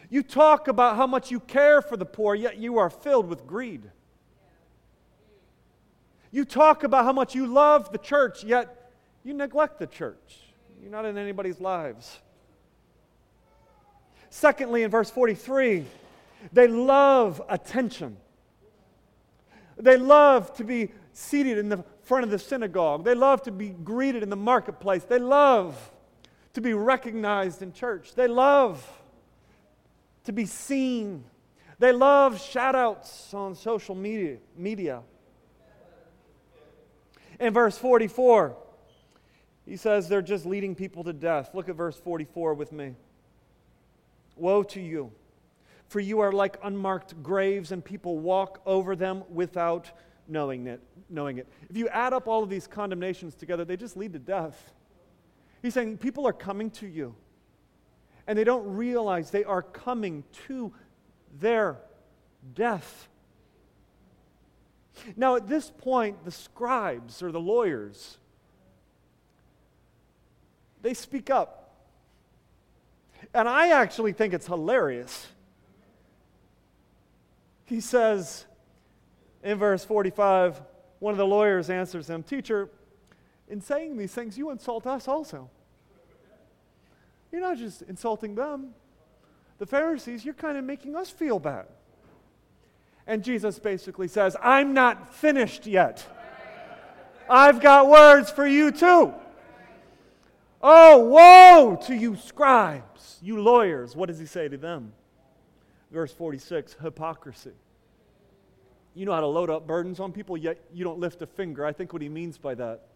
You 0.10 0.21
talk 0.21 0.67
about 0.67 0.95
how 0.95 1.08
much 1.08 1.32
you 1.32 1.39
care 1.39 1.82
for 1.82 1.97
the 1.97 2.06
poor, 2.06 2.36
yet 2.36 2.58
you 2.58 2.78
are 2.78 2.89
filled 2.89 3.28
with 3.28 3.47
greed. 3.47 3.89
You 6.32 6.45
talk 6.45 6.84
about 6.84 7.06
how 7.06 7.13
much 7.13 7.34
you 7.34 7.47
love 7.47 7.91
the 7.91 7.97
church, 7.97 8.43
yet 8.43 8.91
you 9.23 9.34
neglect 9.34 9.80
the 9.80 9.88
church. 9.88 10.44
You're 10.86 10.91
not 10.91 11.06
in 11.06 11.17
anybody's 11.17 11.60
lives. 11.60 12.19
Secondly, 14.30 14.84
in 14.84 14.91
verse 14.91 15.10
43, 15.10 15.84
they 16.54 16.67
love 16.67 17.41
attention. 17.50 18.17
They 19.78 19.98
love 19.98 20.54
to 20.58 20.63
be 20.63 20.91
seated 21.12 21.58
in 21.58 21.69
the 21.69 21.84
front 22.04 22.24
of 22.24 22.30
the 22.30 22.38
synagogue. 22.38 23.04
They 23.04 23.15
love 23.15 23.41
to 23.43 23.52
be 23.52 23.69
greeted 23.69 24.21
in 24.21 24.30
the 24.30 24.36
marketplace. 24.36 25.06
They 25.06 25.17
love 25.17 25.76
to 26.54 26.62
be 26.62 26.76
recognized 26.76 27.63
in 27.63 27.74
church. 27.74 28.13
They 28.13 28.28
love 28.28 28.88
to 30.26 30.32
be 30.32 30.45
seen. 30.45 31.24
They 31.80 31.93
love 31.93 32.39
shout 32.39 32.76
outs 32.76 33.34
on 33.34 33.56
social 33.56 33.95
media. 33.95 34.38
media. 34.56 35.02
In 37.39 37.56
verse 37.56 37.76
44, 37.76 38.56
he 39.65 39.78
says 39.78 40.08
they're 40.08 40.21
just 40.21 40.45
leading 40.45 40.75
people 40.75 41.04
to 41.04 41.13
death. 41.13 41.54
Look 41.54 41.69
at 41.69 41.75
verse 41.75 41.97
44 41.97 42.54
with 42.54 42.71
me. 42.71 42.95
Woe 44.36 44.63
to 44.63 44.82
you! 44.82 45.12
For 45.88 45.99
you 45.99 46.19
are 46.19 46.32
like 46.32 46.58
unmarked 46.63 47.21
graves, 47.21 47.71
and 47.71 47.84
people 47.84 48.19
walk 48.19 48.62
over 48.65 48.95
them 48.95 49.23
without 49.30 49.91
knowing 50.28 50.67
it. 50.67 50.82
Knowing 51.10 51.38
it. 51.38 51.47
If 51.69 51.78
you 51.78 51.88
add 51.89 52.13
up 52.13 52.28
all 52.28 52.43
of 52.43 52.49
these 52.49 52.67
condemnations 52.67 53.36
together, 53.36 53.65
they 53.65 53.78
just 53.78 53.95
lead 53.95 54.13
to 54.13 54.19
death. 54.19 54.73
He's 55.62 55.73
saying 55.73 55.97
people 55.97 56.28
are 56.28 56.34
coming 56.34 56.69
to 56.71 56.88
you, 56.88 57.15
and 58.28 58.38
they 58.38 58.43
don't 58.43 58.75
realize 58.75 59.32
they 59.32 59.43
are 59.43 59.62
coming 59.62 60.23
to 60.47 60.73
their 61.39 61.78
death. 62.54 63.10
Now, 65.15 65.36
at 65.36 65.47
this 65.47 65.71
point, 65.71 66.23
the 66.23 66.32
scribes 66.32 67.21
or 67.21 67.32
the 67.32 67.39
lawyers, 67.39 68.17
they 70.86 70.93
speak 70.93 71.30
up. 71.30 71.74
And 73.34 73.50
I 73.50 73.69
actually 73.69 74.13
think 74.13 74.34
it's 74.34 74.48
hilarious 74.48 75.28
he 77.65 77.82
says 77.82 78.45
in 79.43 79.58
verse 79.58 79.84
45, 79.84 80.62
one 81.00 81.12
of 81.12 81.17
the 81.17 81.26
lawyers 81.26 81.69
answers 81.69 82.10
him, 82.10 82.24
Teacher, 82.24 82.69
in 83.50 83.62
saying 83.62 83.98
these 83.98 84.13
things, 84.13 84.38
you 84.38 84.52
insult 84.52 84.88
us 84.88 85.08
also. 85.08 85.50
You're 87.32 87.41
not 87.41 87.58
just 87.58 87.82
insulting 87.84 88.36
them, 88.36 88.74
the 89.58 89.65
Pharisees, 89.65 90.24
you're 90.24 90.34
kind 90.34 90.58
of 90.58 90.63
making 90.63 90.95
us 90.95 91.10
feel 91.10 91.39
bad. 91.39 91.65
And 93.08 93.24
Jesus 93.24 93.60
basically 93.60 94.08
says, 94.08 94.36
I'm 94.41 94.74
not 94.74 95.13
finished 95.13 95.67
yet. 95.67 96.06
I've 97.30 97.62
got 97.62 97.88
words 97.88 98.32
for 98.32 98.45
you 98.45 98.71
too. 98.71 99.13
Oh, 100.62 101.00
woe 101.06 101.78
to 101.88 101.96
you, 101.96 102.15
scribes, 102.15 103.20
you 103.22 103.41
lawyers. 103.41 103.96
What 103.96 104.08
does 104.08 104.20
he 104.20 104.26
say 104.26 104.48
to 104.48 104.58
them? 104.58 104.94
Verse 105.91 106.12
46 106.12 106.76
hypocrisy. 106.82 107.52
You 108.94 109.06
know 109.06 109.13
how 109.13 109.20
to 109.20 109.28
load 109.28 109.50
up 109.50 109.68
burdens 109.68 110.00
on 110.00 110.12
people, 110.12 110.38
yet 110.38 110.58
you 110.74 110.84
don't 110.84 111.00
lift 111.00 111.22
a 111.22 111.28
finger. 111.28 111.65
I 111.65 111.74
think 111.74 111.94
what 111.94 112.02
he 112.02 112.10
means 112.10 112.38
by 112.38 112.56
that 112.56 112.88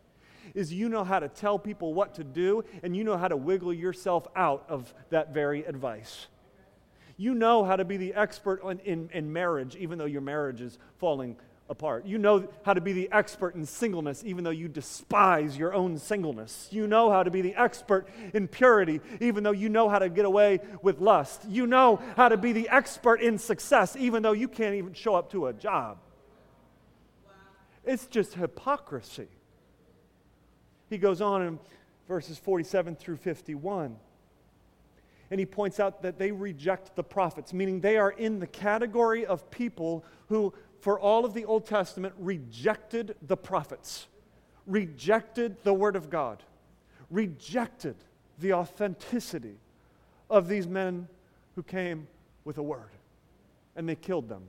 is 0.54 0.74
you 0.74 0.89
know 0.89 1.04
how 1.04 1.19
to 1.19 1.28
tell 1.28 1.60
people 1.60 1.93
what 1.93 2.15
to 2.15 2.24
do, 2.24 2.63
and 2.82 2.95
you 2.95 3.04
know 3.04 3.17
how 3.17 3.28
to 3.28 3.38
wiggle 3.38 3.74
yourself 3.74 4.28
out 4.36 4.65
of 4.67 4.93
that 5.10 5.34
very 5.34 5.63
advice. 5.65 6.28
You 7.17 7.36
know 7.36 7.65
how 7.65 7.76
to 7.76 7.84
be 7.84 7.98
the 7.98 8.13
expert 8.13 8.63
in, 8.63 8.80
in, 8.80 9.10
in 9.13 9.34
marriage, 9.34 9.76
even 9.76 9.98
though 9.98 10.06
your 10.06 10.22
marriage 10.22 10.62
is 10.62 10.80
falling 10.98 11.36
apart. 11.69 12.05
You 12.05 12.17
know 12.17 12.47
how 12.63 12.73
to 12.73 12.82
be 12.82 12.93
the 12.93 13.10
expert 13.12 13.55
in 13.55 13.65
singleness, 13.65 14.23
even 14.25 14.43
though 14.43 14.49
you 14.49 14.67
despise 14.67 15.58
your 15.58 15.73
own 15.73 15.97
singleness. 15.97 16.67
You 16.71 16.88
know 16.88 17.12
how 17.12 17.23
to 17.23 17.32
be 17.32 17.41
the 17.41 17.55
expert 17.55 18.08
in 18.34 18.47
purity, 18.47 19.01
even 19.21 19.43
though 19.43 19.51
you 19.51 19.69
know 19.69 19.88
how 19.88 19.99
to 19.99 20.10
get 20.10 20.25
away 20.25 20.60
with 20.82 20.99
lust. 20.99 21.43
You 21.47 21.67
know 21.67 22.01
how 22.15 22.29
to 22.29 22.38
be 22.38 22.51
the 22.51 22.69
expert 22.69 23.21
in 23.21 23.38
success, 23.38 23.95
even 23.95 24.23
though 24.23 24.32
you 24.32 24.47
can't 24.47 24.75
even 24.75 24.93
show 24.93 25.15
up 25.15 25.32
to 25.32 25.47
a 25.47 25.53
job. 25.53 25.99
It's 27.86 28.08
just 28.08 28.34
hypocrisy. 28.34 29.27
He 30.89 30.97
goes 30.97 31.21
on 31.21 31.43
in 31.43 31.60
verses 32.08 32.38
47 32.38 32.95
through 32.95 33.17
51 33.17 33.95
and 35.31 35.39
he 35.39 35.45
points 35.45 35.79
out 35.79 36.01
that 36.01 36.17
they 36.17 36.31
reject 36.31 36.95
the 36.95 37.03
prophets, 37.03 37.53
meaning 37.53 37.81
they 37.81 37.97
are 37.97 38.11
in 38.11 38.39
the 38.39 38.47
category 38.47 39.25
of 39.25 39.49
people 39.51 40.03
who 40.27 40.53
for 40.79 40.99
all 40.99 41.25
of 41.25 41.33
the 41.33 41.45
Old 41.45 41.65
Testament, 41.65 42.13
rejected 42.17 43.15
the 43.21 43.37
prophets, 43.37 44.07
rejected 44.65 45.57
the 45.63 45.73
Word 45.73 45.95
of 45.95 46.09
God, 46.09 46.41
rejected 47.09 47.95
the 48.39 48.53
authenticity 48.53 49.57
of 50.29 50.47
these 50.47 50.67
men 50.67 51.07
who 51.55 51.63
came 51.63 52.07
with 52.45 52.57
a 52.57 52.63
word, 52.63 52.91
and 53.75 53.89
they 53.89 53.95
killed 53.95 54.29
them. 54.29 54.43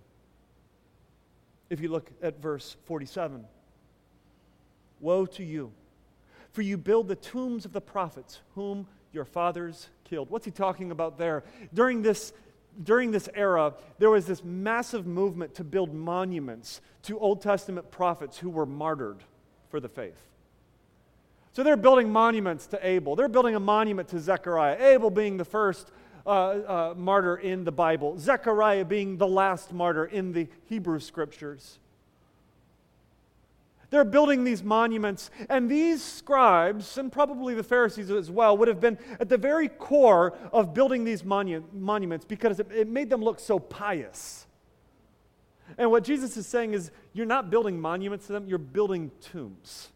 If 1.69 1.81
you 1.81 1.89
look 1.89 2.11
at 2.23 2.41
verse 2.41 2.77
47, 2.85 3.45
woe 5.01 5.27
to 5.27 5.45
you, 5.45 5.73
for 6.53 6.63
you 6.63 6.77
build 6.77 7.09
the 7.09 7.17
tombs 7.17 7.65
of 7.65 7.73
the 7.73 7.81
prophets 7.81 8.41
whom 8.55 8.87
your 9.13 9.25
fathers 9.25 9.89
killed. 10.11 10.29
What's 10.29 10.45
he 10.45 10.51
talking 10.51 10.91
about 10.91 11.17
there? 11.17 11.45
During 11.73 12.03
this 12.03 12.33
during 12.85 13.11
this 13.11 13.29
era, 13.35 13.75
there 13.99 14.11
was 14.11 14.27
this 14.27 14.45
massive 14.45 15.07
movement 15.07 15.55
to 15.55 15.65
build 15.65 15.93
monuments 15.93 16.81
to 17.03 17.19
Old 17.19 17.43
Testament 17.43 17.91
prophets 17.91 18.39
who 18.39 18.49
were 18.49 18.67
martyred 18.67 19.19
for 19.71 19.81
the 19.81 19.89
faith. 19.89 20.21
So 21.53 21.63
they're 21.63 21.77
building 21.77 22.11
monuments 22.11 22.67
to 22.69 22.87
Abel. 22.87 23.17
They're 23.17 23.29
building 23.29 23.57
a 23.57 23.61
monument 23.61 24.09
to 24.11 24.21
Zechariah. 24.21 24.81
Abel 24.81 25.11
being 25.11 25.37
the 25.37 25.45
first 25.45 25.91
uh, 26.25 26.31
uh, 26.31 26.95
martyr 26.97 27.37
in 27.37 27.65
the 27.65 27.73
Bible, 27.73 28.19
Zechariah 28.19 28.85
being 28.85 29.17
the 29.17 29.27
last 29.27 29.73
martyr 29.73 30.05
in 30.05 30.33
the 30.33 30.49
Hebrew 30.67 31.01
scriptures. 31.01 31.79
They're 33.91 34.05
building 34.05 34.45
these 34.45 34.63
monuments, 34.63 35.31
and 35.49 35.69
these 35.69 36.03
scribes, 36.03 36.97
and 36.97 37.11
probably 37.11 37.55
the 37.55 37.65
Pharisees 37.65 38.11
as 38.11 38.31
well, 38.31 38.57
would 38.57 38.69
have 38.69 38.81
been 38.81 38.99
at 39.19 39.29
the 39.29 39.37
very 39.37 39.69
core 39.69 40.39
of 40.53 40.73
building 40.73 41.05
these 41.05 41.23
monu- 41.23 41.65
monuments 41.73 42.25
because 42.25 42.61
it, 42.61 42.71
it 42.71 42.89
made 42.89 43.11
them 43.11 43.21
look 43.21 43.41
so 43.41 43.59
pious. 43.59 44.47
And 45.77 45.91
what 45.91 46.05
Jesus 46.05 46.37
is 46.37 46.47
saying 46.47 46.75
is, 46.75 46.93
you're 47.13 47.27
not 47.27 47.51
building 47.51 47.81
monuments 47.81 48.27
to 48.29 48.33
them, 48.33 48.47
you're 48.47 48.59
building 48.59 49.11
tombs. 49.21 49.89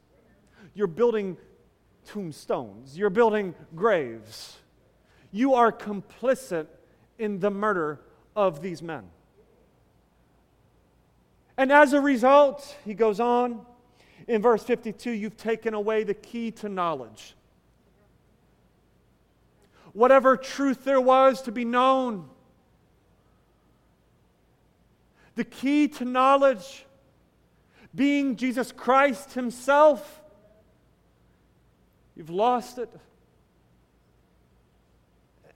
You're 0.74 0.88
building 0.88 1.36
tombstones. 2.04 2.98
You're 2.98 3.10
building 3.10 3.54
graves. 3.76 4.56
You 5.30 5.54
are 5.54 5.70
complicit 5.70 6.66
in 7.18 7.38
the 7.38 7.50
murder 7.50 8.00
of 8.34 8.60
these 8.60 8.82
men. 8.82 9.04
And 11.56 11.70
as 11.70 11.92
a 11.92 12.00
result, 12.00 12.76
he 12.84 12.94
goes 12.94 13.20
on, 13.20 13.64
In 14.26 14.40
verse 14.40 14.62
52, 14.64 15.10
you've 15.10 15.36
taken 15.36 15.74
away 15.74 16.04
the 16.04 16.14
key 16.14 16.50
to 16.52 16.68
knowledge. 16.68 17.34
Whatever 19.92 20.36
truth 20.36 20.84
there 20.84 21.00
was 21.00 21.42
to 21.42 21.52
be 21.52 21.64
known, 21.64 22.28
the 25.34 25.44
key 25.44 25.88
to 25.88 26.04
knowledge 26.04 26.86
being 27.94 28.36
Jesus 28.36 28.72
Christ 28.72 29.34
Himself, 29.34 30.22
you've 32.16 32.30
lost 32.30 32.78
it. 32.78 32.90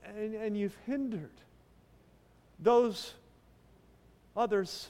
And, 0.05 0.35
and 0.35 0.57
you've 0.57 0.77
hindered 0.85 1.29
those 2.59 3.13
others 4.35 4.89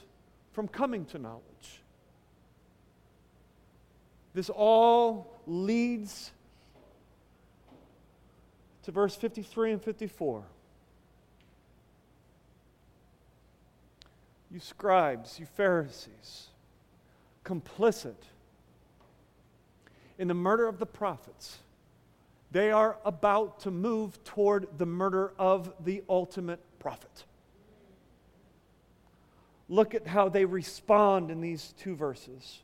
from 0.52 0.68
coming 0.68 1.04
to 1.06 1.18
knowledge. 1.18 1.49
This 4.32 4.50
all 4.50 5.40
leads 5.46 6.30
to 8.84 8.92
verse 8.92 9.14
53 9.16 9.72
and 9.72 9.82
54. 9.82 10.44
You 14.52 14.60
scribes, 14.60 15.38
you 15.38 15.46
Pharisees, 15.46 16.48
complicit 17.44 18.16
in 20.18 20.28
the 20.28 20.34
murder 20.34 20.66
of 20.66 20.78
the 20.78 20.86
prophets. 20.86 21.58
They 22.50 22.72
are 22.72 22.98
about 23.04 23.60
to 23.60 23.70
move 23.70 24.22
toward 24.24 24.66
the 24.76 24.86
murder 24.86 25.32
of 25.38 25.72
the 25.84 26.02
ultimate 26.08 26.60
prophet. 26.80 27.24
Look 29.68 29.94
at 29.94 30.08
how 30.08 30.28
they 30.28 30.44
respond 30.44 31.30
in 31.30 31.40
these 31.40 31.74
two 31.78 31.94
verses. 31.94 32.62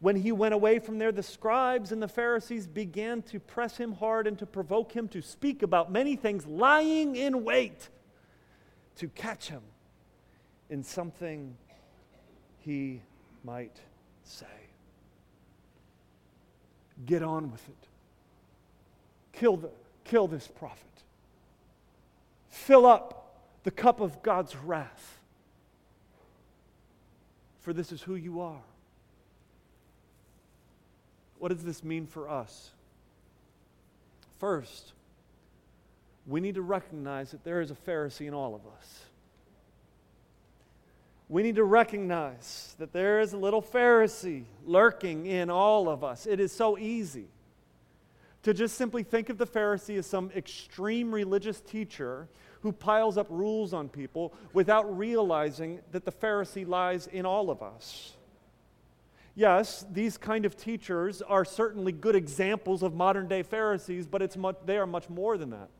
When 0.00 0.16
he 0.16 0.32
went 0.32 0.54
away 0.54 0.78
from 0.78 0.98
there, 0.98 1.12
the 1.12 1.22
scribes 1.22 1.92
and 1.92 2.02
the 2.02 2.08
Pharisees 2.08 2.66
began 2.66 3.20
to 3.22 3.38
press 3.38 3.76
him 3.76 3.92
hard 3.92 4.26
and 4.26 4.38
to 4.38 4.46
provoke 4.46 4.92
him 4.92 5.08
to 5.08 5.20
speak 5.20 5.62
about 5.62 5.92
many 5.92 6.16
things, 6.16 6.46
lying 6.46 7.16
in 7.16 7.44
wait 7.44 7.90
to 8.96 9.08
catch 9.08 9.48
him 9.48 9.62
in 10.70 10.82
something 10.82 11.54
he 12.60 13.02
might 13.44 13.78
say. 14.24 14.46
Get 17.04 17.22
on 17.22 17.50
with 17.50 17.68
it. 17.68 17.88
Kill, 19.32 19.58
the, 19.58 19.70
kill 20.04 20.28
this 20.28 20.48
prophet. 20.48 20.86
Fill 22.48 22.86
up 22.86 23.36
the 23.64 23.70
cup 23.70 24.00
of 24.00 24.22
God's 24.22 24.56
wrath. 24.56 25.18
For 27.60 27.74
this 27.74 27.92
is 27.92 28.00
who 28.00 28.14
you 28.14 28.40
are. 28.40 28.62
What 31.40 31.48
does 31.48 31.64
this 31.64 31.82
mean 31.82 32.06
for 32.06 32.28
us? 32.28 32.70
First, 34.38 34.92
we 36.26 36.38
need 36.38 36.54
to 36.56 36.62
recognize 36.62 37.30
that 37.30 37.44
there 37.44 37.62
is 37.62 37.70
a 37.70 37.74
Pharisee 37.74 38.28
in 38.28 38.34
all 38.34 38.54
of 38.54 38.60
us. 38.66 39.00
We 41.30 41.42
need 41.42 41.56
to 41.56 41.64
recognize 41.64 42.74
that 42.78 42.92
there 42.92 43.20
is 43.20 43.32
a 43.32 43.38
little 43.38 43.62
Pharisee 43.62 44.44
lurking 44.66 45.24
in 45.24 45.48
all 45.48 45.88
of 45.88 46.04
us. 46.04 46.26
It 46.26 46.40
is 46.40 46.52
so 46.52 46.76
easy 46.76 47.28
to 48.42 48.52
just 48.52 48.76
simply 48.76 49.02
think 49.02 49.30
of 49.30 49.38
the 49.38 49.46
Pharisee 49.46 49.96
as 49.96 50.06
some 50.06 50.30
extreme 50.36 51.10
religious 51.10 51.62
teacher 51.62 52.28
who 52.60 52.70
piles 52.70 53.16
up 53.16 53.28
rules 53.30 53.72
on 53.72 53.88
people 53.88 54.34
without 54.52 54.98
realizing 54.98 55.80
that 55.92 56.04
the 56.04 56.12
Pharisee 56.12 56.68
lies 56.68 57.06
in 57.06 57.24
all 57.24 57.50
of 57.50 57.62
us. 57.62 58.12
Yes, 59.40 59.86
these 59.90 60.18
kind 60.18 60.44
of 60.44 60.54
teachers 60.54 61.22
are 61.22 61.46
certainly 61.46 61.92
good 61.92 62.14
examples 62.14 62.82
of 62.82 62.92
modern 62.92 63.26
day 63.26 63.42
Pharisees, 63.42 64.06
but 64.06 64.20
it's 64.20 64.36
much, 64.36 64.56
they 64.66 64.76
are 64.76 64.86
much 64.86 65.08
more 65.08 65.38
than 65.38 65.48
that. 65.48 65.70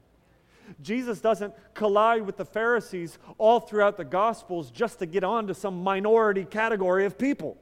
Jesus 0.81 1.21
doesn't 1.21 1.53
collide 1.75 2.23
with 2.23 2.39
the 2.39 2.47
Pharisees 2.47 3.19
all 3.37 3.61
throughout 3.61 3.99
the 3.99 4.05
Gospels 4.07 4.71
just 4.71 4.99
to 5.01 5.05
get 5.05 5.25
on 5.25 5.47
to 5.49 5.53
some 5.53 5.85
minority 5.85 6.47
category 6.47 7.05
of 7.05 7.19
people. 7.19 7.59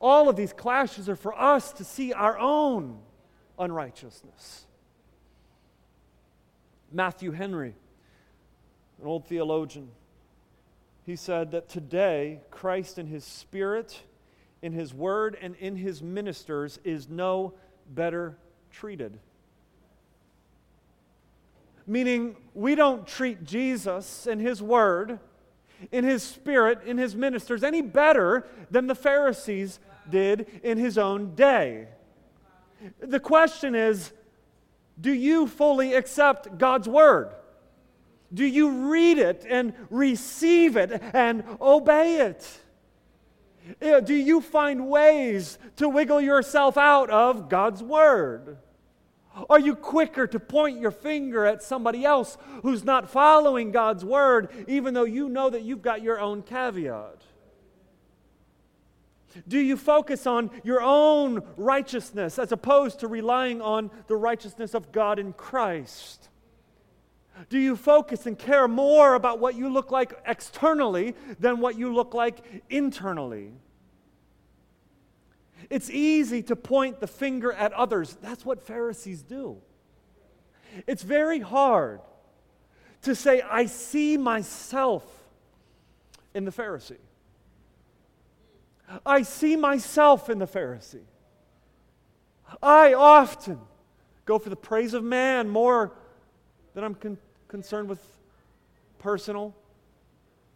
All 0.00 0.28
of 0.28 0.34
these 0.34 0.52
clashes 0.52 1.08
are 1.08 1.14
for 1.14 1.40
us 1.40 1.70
to 1.74 1.84
see 1.84 2.12
our 2.12 2.36
own 2.36 2.98
unrighteousness. 3.56 4.66
Matthew 6.90 7.30
Henry, 7.30 7.76
an 9.00 9.06
old 9.06 9.28
theologian, 9.28 9.92
he 11.06 11.14
said 11.14 11.52
that 11.52 11.68
today 11.68 12.40
Christ 12.50 12.98
in 12.98 13.06
his 13.06 13.24
spirit, 13.24 14.02
in 14.62 14.72
his 14.72 14.92
word, 14.92 15.36
and 15.40 15.54
in 15.56 15.76
his 15.76 16.02
ministers 16.02 16.78
is 16.84 17.08
no 17.08 17.54
better 17.88 18.36
treated. 18.70 19.18
Meaning, 21.86 22.36
we 22.54 22.74
don't 22.74 23.06
treat 23.06 23.44
Jesus 23.44 24.26
and 24.26 24.40
his 24.40 24.62
word, 24.62 25.20
in 25.92 26.04
his 26.04 26.22
spirit, 26.22 26.82
in 26.84 26.98
his 26.98 27.14
ministers, 27.14 27.62
any 27.62 27.82
better 27.82 28.46
than 28.70 28.88
the 28.88 28.94
Pharisees 28.94 29.78
did 30.10 30.46
in 30.62 30.76
his 30.76 30.98
own 30.98 31.34
day. 31.34 31.88
The 33.00 33.20
question 33.20 33.74
is 33.74 34.12
do 35.00 35.12
you 35.12 35.46
fully 35.46 35.94
accept 35.94 36.58
God's 36.58 36.88
word? 36.88 37.32
Do 38.34 38.44
you 38.44 38.90
read 38.90 39.18
it 39.18 39.46
and 39.48 39.72
receive 39.90 40.76
it 40.76 41.00
and 41.14 41.44
obey 41.60 42.16
it? 42.16 42.58
Do 43.80 44.14
you 44.14 44.40
find 44.40 44.88
ways 44.88 45.58
to 45.76 45.88
wiggle 45.88 46.20
yourself 46.20 46.76
out 46.76 47.10
of 47.10 47.48
God's 47.48 47.82
word? 47.82 48.58
Are 49.48 49.60
you 49.60 49.74
quicker 49.74 50.26
to 50.26 50.40
point 50.40 50.80
your 50.80 50.90
finger 50.90 51.46
at 51.46 51.62
somebody 51.62 52.04
else 52.04 52.36
who's 52.62 52.84
not 52.84 53.10
following 53.10 53.70
God's 53.70 54.04
word, 54.04 54.50
even 54.66 54.94
though 54.94 55.04
you 55.04 55.28
know 55.28 55.50
that 55.50 55.62
you've 55.62 55.82
got 55.82 56.02
your 56.02 56.18
own 56.18 56.42
caveat? 56.42 57.22
Do 59.46 59.58
you 59.58 59.76
focus 59.76 60.26
on 60.26 60.50
your 60.64 60.80
own 60.82 61.42
righteousness 61.56 62.38
as 62.38 62.50
opposed 62.50 63.00
to 63.00 63.08
relying 63.08 63.60
on 63.60 63.90
the 64.06 64.16
righteousness 64.16 64.74
of 64.74 64.90
God 64.90 65.18
in 65.18 65.32
Christ? 65.32 66.28
Do 67.48 67.58
you 67.58 67.76
focus 67.76 68.26
and 68.26 68.38
care 68.38 68.68
more 68.68 69.14
about 69.14 69.38
what 69.38 69.54
you 69.54 69.68
look 69.68 69.90
like 69.90 70.20
externally 70.26 71.14
than 71.38 71.60
what 71.60 71.78
you 71.78 71.92
look 71.92 72.14
like 72.14 72.38
internally? 72.68 73.52
It's 75.70 75.90
easy 75.90 76.42
to 76.44 76.56
point 76.56 77.00
the 77.00 77.06
finger 77.06 77.52
at 77.52 77.72
others. 77.72 78.16
That's 78.22 78.44
what 78.44 78.62
Pharisees 78.62 79.22
do. 79.22 79.58
It's 80.86 81.02
very 81.02 81.40
hard 81.40 82.00
to 83.02 83.14
say, 83.14 83.42
I 83.42 83.66
see 83.66 84.16
myself 84.16 85.04
in 86.34 86.44
the 86.44 86.50
Pharisee. 86.50 86.96
I 89.04 89.22
see 89.22 89.56
myself 89.56 90.30
in 90.30 90.38
the 90.38 90.46
Pharisee. 90.46 91.04
I 92.62 92.94
often 92.94 93.60
go 94.24 94.38
for 94.38 94.48
the 94.48 94.56
praise 94.56 94.94
of 94.94 95.04
man 95.04 95.48
more 95.48 95.92
than 96.74 96.84
I'm 96.84 96.94
con- 96.94 97.18
concerned 97.48 97.88
with 97.88 98.00
personal, 98.98 99.54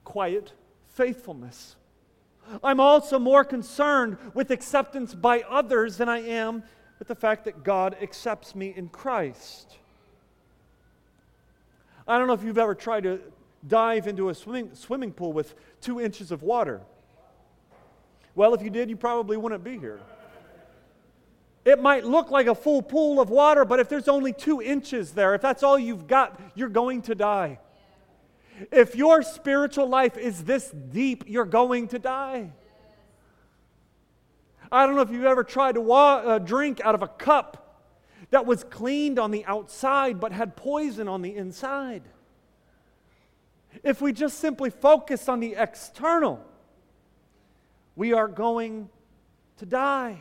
quiet 0.05 0.53
faithfulness. 0.95 1.77
I'm 2.63 2.81
also 2.81 3.19
more 3.19 3.45
concerned 3.45 4.19
with 4.35 4.51
acceptance 4.51 5.15
by 5.15 5.43
others 5.49 5.97
than 5.97 6.09
I 6.09 6.19
am 6.19 6.63
with 6.99 7.09
the 7.09 7.15
fact 7.15 7.45
that 7.45 7.65
God 7.65 7.97
accepts 8.01 8.55
me 8.55 8.73
in 8.77 8.89
Christ. 8.89 9.79
I 12.07 12.19
don't 12.19 12.27
know 12.27 12.33
if 12.33 12.43
you've 12.43 12.59
ever 12.59 12.75
tried 12.75 13.05
to 13.05 13.21
dive 13.67 14.07
into 14.07 14.29
a 14.29 14.35
swimming, 14.35 14.71
swimming 14.75 15.13
pool 15.13 15.33
with 15.33 15.55
two 15.81 16.01
inches 16.01 16.33
of 16.33 16.43
water. 16.43 16.81
Well, 18.35 18.55
if 18.55 18.63
you 18.63 18.71
did, 18.71 18.91
you 18.91 18.97
probably 18.97 19.37
wouldn't 19.37 19.63
be 19.63 19.79
here. 19.79 20.01
It 21.65 21.81
might 21.81 22.05
look 22.05 22.31
like 22.31 22.49
a 22.49 22.55
full 22.55 22.83
pool 22.83 23.21
of 23.21 23.31
water, 23.31 23.65
but 23.65 23.79
if 23.79 23.89
there's 23.89 24.09
only 24.09 24.33
two 24.33 24.61
inches 24.61 25.13
there, 25.13 25.35
if 25.35 25.43
that's 25.43 25.63
all 25.63 25.79
you've 25.79 26.09
got, 26.09 26.41
you're 26.55 26.69
going 26.69 27.03
to 27.03 27.15
die. 27.15 27.59
If 28.71 28.97
your 28.97 29.23
spiritual 29.23 29.89
life 29.89 30.17
is 30.17 30.45
this 30.45 30.71
deep, 30.71 31.25
you're 31.27 31.45
going 31.45 31.89
to 31.89 31.99
die. 31.99 32.51
I 34.71 34.87
don't 34.87 34.97
know 34.97 35.03
if 35.03 35.11
you've 35.11 35.25
ever 35.25 35.45
tried 35.45 35.75
to 35.75 35.81
wa- 35.81 36.17
uh, 36.17 36.39
drink 36.39 36.81
out 36.83 36.95
of 36.95 37.03
a 37.03 37.09
cup 37.09 37.63
that 38.31 38.47
was 38.47 38.65
cleaned 38.65 39.19
on 39.19 39.31
the 39.31 39.45
outside 39.45 40.19
but 40.19 40.33
had 40.33 40.57
poison 40.57 41.09
on 41.09 41.23
the 41.23 41.37
inside. 41.37 42.03
If 43.85 44.01
we 44.01 44.13
just 44.13 44.39
simply 44.41 44.71
focus 44.71 45.29
on 45.29 45.41
the 45.41 45.55
external, 45.57 46.45
we 47.95 48.13
are 48.13 48.29
going 48.29 48.89
to 49.59 49.67
die. 49.67 50.21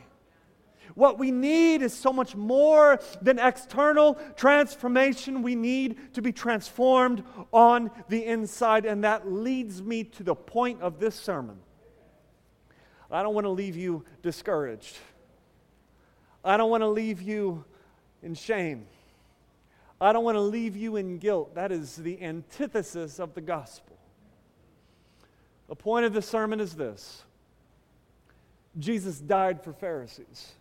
What 0.95 1.17
we 1.17 1.31
need 1.31 1.81
is 1.81 1.93
so 1.93 2.11
much 2.11 2.35
more 2.35 2.99
than 3.21 3.39
external 3.39 4.15
transformation. 4.35 5.41
We 5.41 5.55
need 5.55 6.13
to 6.13 6.21
be 6.21 6.31
transformed 6.31 7.23
on 7.51 7.91
the 8.09 8.25
inside. 8.25 8.85
And 8.85 9.03
that 9.03 9.31
leads 9.31 9.81
me 9.81 10.03
to 10.03 10.23
the 10.23 10.35
point 10.35 10.81
of 10.81 10.99
this 10.99 11.15
sermon. 11.15 11.59
I 13.09 13.23
don't 13.23 13.33
want 13.33 13.45
to 13.45 13.51
leave 13.51 13.75
you 13.75 14.05
discouraged. 14.21 14.97
I 16.43 16.57
don't 16.57 16.69
want 16.69 16.81
to 16.81 16.87
leave 16.87 17.21
you 17.21 17.65
in 18.23 18.33
shame. 18.33 18.87
I 19.99 20.13
don't 20.13 20.23
want 20.23 20.35
to 20.35 20.41
leave 20.41 20.75
you 20.75 20.95
in 20.95 21.19
guilt. 21.19 21.53
That 21.55 21.71
is 21.71 21.95
the 21.95 22.21
antithesis 22.21 23.19
of 23.19 23.35
the 23.35 23.41
gospel. 23.41 23.97
The 25.67 25.75
point 25.75 26.05
of 26.05 26.13
the 26.13 26.21
sermon 26.21 26.59
is 26.59 26.75
this 26.75 27.23
Jesus 28.79 29.19
died 29.19 29.63
for 29.63 29.73
Pharisees. 29.73 30.53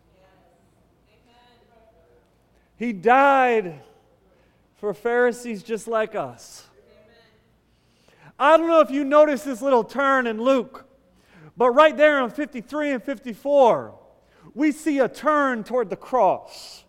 He 2.81 2.95
died 2.95 3.79
for 4.77 4.95
Pharisees 4.95 5.63
just 5.63 5.87
like 5.87 6.15
us. 6.15 6.67
I 8.39 8.57
don't 8.57 8.69
know 8.69 8.81
if 8.81 8.91
you 8.91 9.05
noticed 9.05 9.45
this 9.45 9.61
little 9.61 9.85
turn 9.85 10.27
in 10.27 10.41
Luke, 10.41 10.87
but 11.59 11.73
right 11.73 11.95
there 11.95 12.25
in 12.25 12.31
53 12.31 12.93
and 12.93 13.03
54, 13.03 13.95
we 14.55 14.73
see 14.73 14.99
a 14.99 15.11
turn 15.11 15.63
toward 15.63 15.91
the 15.91 15.97
cross. 15.97 16.85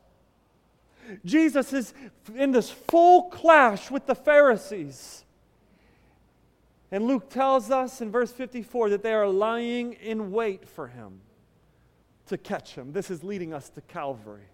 Jesus 1.25 1.73
is 1.73 1.93
in 2.37 2.53
this 2.53 2.71
full 2.71 3.23
clash 3.23 3.91
with 3.91 4.05
the 4.05 4.15
Pharisees. 4.15 5.25
And 6.89 7.05
Luke 7.05 7.29
tells 7.29 7.69
us 7.69 7.99
in 7.99 8.11
verse 8.11 8.31
54 8.31 8.91
that 8.91 9.03
they 9.03 9.11
are 9.11 9.27
lying 9.27 9.91
in 9.91 10.31
wait 10.31 10.69
for 10.69 10.87
him 10.87 11.19
to 12.27 12.37
catch 12.37 12.75
him. 12.75 12.93
This 12.93 13.11
is 13.11 13.25
leading 13.25 13.53
us 13.53 13.67
to 13.71 13.81
Calvary. 13.81 14.47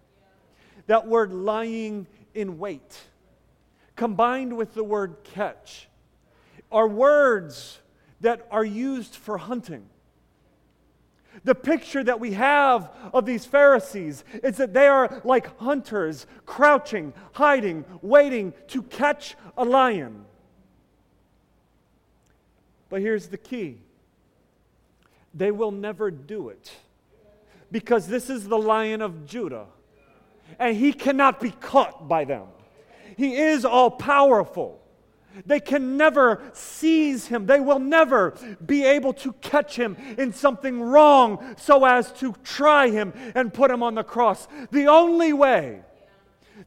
That 0.86 1.06
word 1.06 1.32
lying 1.32 2.06
in 2.34 2.58
wait, 2.58 3.00
combined 3.96 4.56
with 4.56 4.74
the 4.74 4.84
word 4.84 5.16
catch, 5.24 5.88
are 6.70 6.88
words 6.88 7.80
that 8.20 8.46
are 8.50 8.64
used 8.64 9.14
for 9.14 9.38
hunting. 9.38 9.86
The 11.44 11.54
picture 11.54 12.02
that 12.02 12.18
we 12.18 12.32
have 12.32 12.90
of 13.12 13.24
these 13.24 13.44
Pharisees 13.44 14.24
is 14.42 14.56
that 14.56 14.74
they 14.74 14.88
are 14.88 15.20
like 15.24 15.56
hunters, 15.58 16.26
crouching, 16.46 17.12
hiding, 17.32 17.84
waiting 18.02 18.54
to 18.68 18.82
catch 18.82 19.36
a 19.56 19.64
lion. 19.64 20.24
But 22.88 23.02
here's 23.02 23.28
the 23.28 23.38
key 23.38 23.78
they 25.34 25.50
will 25.50 25.70
never 25.70 26.10
do 26.10 26.48
it 26.48 26.72
because 27.70 28.08
this 28.08 28.30
is 28.30 28.48
the 28.48 28.58
lion 28.58 29.02
of 29.02 29.26
Judah, 29.26 29.66
and 30.58 30.76
he 30.76 30.92
cannot 30.92 31.40
be 31.40 31.50
caught 31.50 32.08
by 32.08 32.24
them. 32.24 32.46
He 33.16 33.34
is 33.36 33.64
all 33.64 33.90
powerful. 33.90 34.80
They 35.46 35.60
can 35.60 35.96
never 35.96 36.42
seize 36.52 37.26
him. 37.26 37.46
They 37.46 37.60
will 37.60 37.78
never 37.78 38.34
be 38.64 38.84
able 38.84 39.12
to 39.14 39.32
catch 39.34 39.76
him 39.76 39.96
in 40.16 40.32
something 40.32 40.80
wrong 40.80 41.54
so 41.58 41.84
as 41.84 42.12
to 42.14 42.34
try 42.44 42.90
him 42.90 43.12
and 43.34 43.52
put 43.52 43.70
him 43.70 43.82
on 43.82 43.94
the 43.94 44.02
cross. 44.02 44.48
The 44.70 44.86
only 44.86 45.32
way 45.32 45.82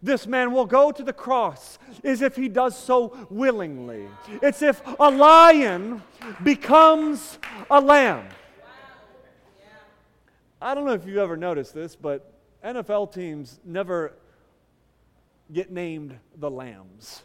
this 0.01 0.25
man 0.25 0.51
will 0.53 0.65
go 0.65 0.91
to 0.91 1.03
the 1.03 1.13
cross 1.13 1.79
is 2.03 2.21
if 2.21 2.35
he 2.35 2.47
does 2.47 2.77
so 2.77 3.27
willingly. 3.29 4.07
It's 4.41 4.61
if 4.61 4.81
a 4.99 5.09
lion 5.09 6.01
becomes 6.43 7.39
a 7.69 7.81
lamb. 7.81 8.27
I 10.61 10.75
don't 10.75 10.85
know 10.85 10.93
if 10.93 11.05
you've 11.05 11.17
ever 11.17 11.35
noticed 11.35 11.73
this, 11.73 11.95
but 11.95 12.30
NFL 12.63 13.13
teams 13.13 13.59
never 13.65 14.13
get 15.51 15.71
named 15.71 16.17
the 16.37 16.49
Lambs 16.49 17.23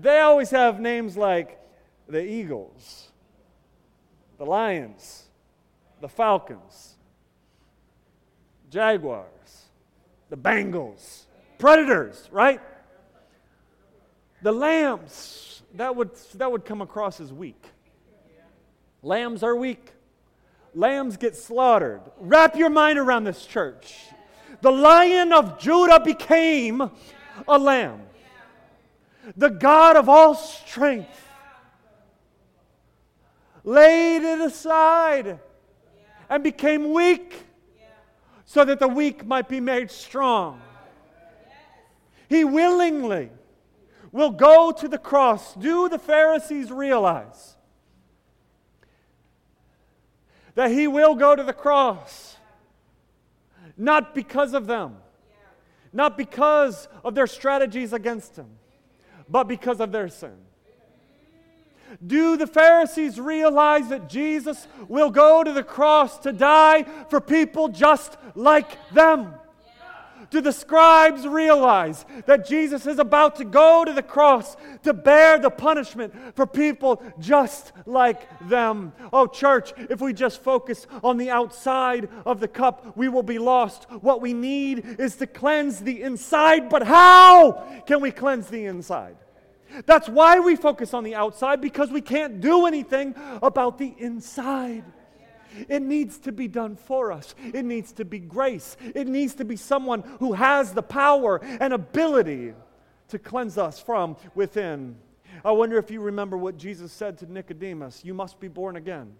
they 0.00 0.20
always 0.20 0.50
have 0.50 0.80
names 0.80 1.16
like 1.16 1.58
the 2.08 2.24
Eagles, 2.24 3.08
the 4.38 4.46
Lions, 4.46 5.24
the 6.00 6.08
Falcons, 6.08 6.94
Jaguars, 8.70 9.26
the 10.30 10.36
Bengals, 10.36 11.24
Predators, 11.58 12.28
right? 12.32 12.60
The 14.42 14.52
lambs, 14.52 15.62
that 15.74 15.94
would, 15.94 16.10
that 16.34 16.50
would 16.50 16.64
come 16.64 16.80
across 16.80 17.20
as 17.20 17.32
weak. 17.32 17.64
Lambs 19.02 19.42
are 19.42 19.54
weak. 19.54 19.92
Lambs 20.74 21.16
get 21.16 21.36
slaughtered. 21.36 22.00
Wrap 22.18 22.56
your 22.56 22.70
mind 22.70 22.98
around 22.98 23.24
this 23.24 23.44
church. 23.44 23.96
The 24.60 24.72
lion 24.72 25.32
of 25.32 25.58
Judah 25.58 26.00
became 26.00 26.90
a 27.48 27.58
lamb 27.58 28.02
the 29.36 29.50
God 29.50 29.96
of 29.96 30.08
all 30.08 30.34
strength, 30.34 31.28
laid 33.64 34.22
it 34.22 34.40
aside 34.40 35.38
and 36.28 36.42
became 36.42 36.92
weak 36.92 37.44
so 38.44 38.64
that 38.64 38.80
the 38.80 38.88
weak 38.88 39.24
might 39.24 39.48
be 39.48 39.60
made 39.60 39.90
strong. 39.90 40.60
He 42.28 42.44
willingly 42.44 43.30
will 44.10 44.30
go 44.30 44.72
to 44.72 44.88
the 44.88 44.98
cross. 44.98 45.54
Do 45.54 45.88
the 45.88 45.98
Pharisees 45.98 46.70
realize 46.70 47.56
that 50.54 50.70
he 50.70 50.86
will 50.86 51.14
go 51.14 51.34
to 51.34 51.42
the 51.42 51.52
cross? 51.52 52.36
Not 53.76 54.14
because 54.14 54.54
of 54.54 54.66
them, 54.66 54.96
not 55.92 56.16
because 56.16 56.88
of 57.04 57.14
their 57.14 57.26
strategies 57.26 57.92
against 57.92 58.36
him 58.36 58.48
but 59.32 59.48
because 59.48 59.80
of 59.80 59.90
their 59.90 60.08
sin. 60.08 60.36
Do 62.06 62.36
the 62.36 62.46
Pharisees 62.46 63.20
realize 63.20 63.88
that 63.88 64.08
Jesus 64.08 64.66
will 64.88 65.10
go 65.10 65.42
to 65.42 65.52
the 65.52 65.62
cross 65.62 66.18
to 66.20 66.32
die 66.32 66.84
for 67.10 67.20
people 67.20 67.68
just 67.68 68.16
like 68.34 68.78
them? 68.92 69.34
Do 70.32 70.40
the 70.40 70.50
scribes 70.50 71.28
realize 71.28 72.06
that 72.24 72.48
Jesus 72.48 72.86
is 72.86 72.98
about 72.98 73.36
to 73.36 73.44
go 73.44 73.84
to 73.84 73.92
the 73.92 74.02
cross 74.02 74.56
to 74.82 74.94
bear 74.94 75.38
the 75.38 75.50
punishment 75.50 76.14
for 76.34 76.46
people 76.46 77.02
just 77.18 77.72
like 77.84 78.26
them? 78.48 78.94
Oh, 79.12 79.26
church, 79.26 79.74
if 79.76 80.00
we 80.00 80.14
just 80.14 80.42
focus 80.42 80.86
on 81.04 81.18
the 81.18 81.28
outside 81.28 82.08
of 82.24 82.40
the 82.40 82.48
cup, 82.48 82.96
we 82.96 83.10
will 83.10 83.22
be 83.22 83.38
lost. 83.38 83.84
What 84.00 84.22
we 84.22 84.32
need 84.32 84.96
is 84.98 85.16
to 85.16 85.26
cleanse 85.26 85.80
the 85.80 86.00
inside, 86.02 86.70
but 86.70 86.82
how 86.82 87.82
can 87.86 88.00
we 88.00 88.10
cleanse 88.10 88.46
the 88.46 88.64
inside? 88.64 89.16
That's 89.84 90.08
why 90.08 90.40
we 90.40 90.56
focus 90.56 90.94
on 90.94 91.04
the 91.04 91.14
outside 91.14 91.60
because 91.60 91.90
we 91.90 92.00
can't 92.00 92.40
do 92.40 92.64
anything 92.64 93.14
about 93.42 93.76
the 93.76 93.94
inside. 93.98 94.84
It 95.68 95.82
needs 95.82 96.18
to 96.20 96.32
be 96.32 96.48
done 96.48 96.76
for 96.76 97.12
us. 97.12 97.34
It 97.52 97.64
needs 97.64 97.92
to 97.94 98.04
be 98.04 98.18
grace. 98.18 98.76
It 98.94 99.06
needs 99.06 99.34
to 99.36 99.44
be 99.44 99.56
someone 99.56 100.02
who 100.18 100.32
has 100.32 100.72
the 100.72 100.82
power 100.82 101.40
and 101.42 101.72
ability 101.72 102.54
to 103.08 103.18
cleanse 103.18 103.58
us 103.58 103.80
from 103.80 104.16
within. 104.34 104.96
I 105.44 105.52
wonder 105.52 105.78
if 105.78 105.90
you 105.90 106.00
remember 106.00 106.36
what 106.36 106.56
Jesus 106.56 106.92
said 106.92 107.18
to 107.18 107.32
Nicodemus 107.32 108.04
You 108.04 108.14
must 108.14 108.40
be 108.40 108.48
born 108.48 108.76
again. 108.76 109.14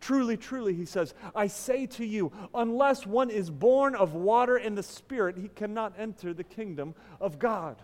Truly, 0.00 0.36
truly, 0.36 0.74
he 0.74 0.84
says, 0.84 1.14
I 1.34 1.46
say 1.46 1.86
to 1.86 2.04
you, 2.04 2.30
unless 2.54 3.06
one 3.06 3.30
is 3.30 3.50
born 3.50 3.94
of 3.94 4.14
water 4.14 4.56
and 4.56 4.76
the 4.76 4.82
Spirit, 4.82 5.38
he 5.38 5.48
cannot 5.48 5.94
enter 5.98 6.34
the 6.34 6.44
kingdom 6.44 6.94
of 7.20 7.38
God. 7.38 7.76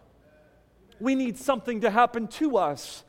We 1.00 1.14
need 1.14 1.38
something 1.38 1.80
to 1.80 1.90
happen 1.90 2.28
to 2.28 2.58
us. 2.58 3.02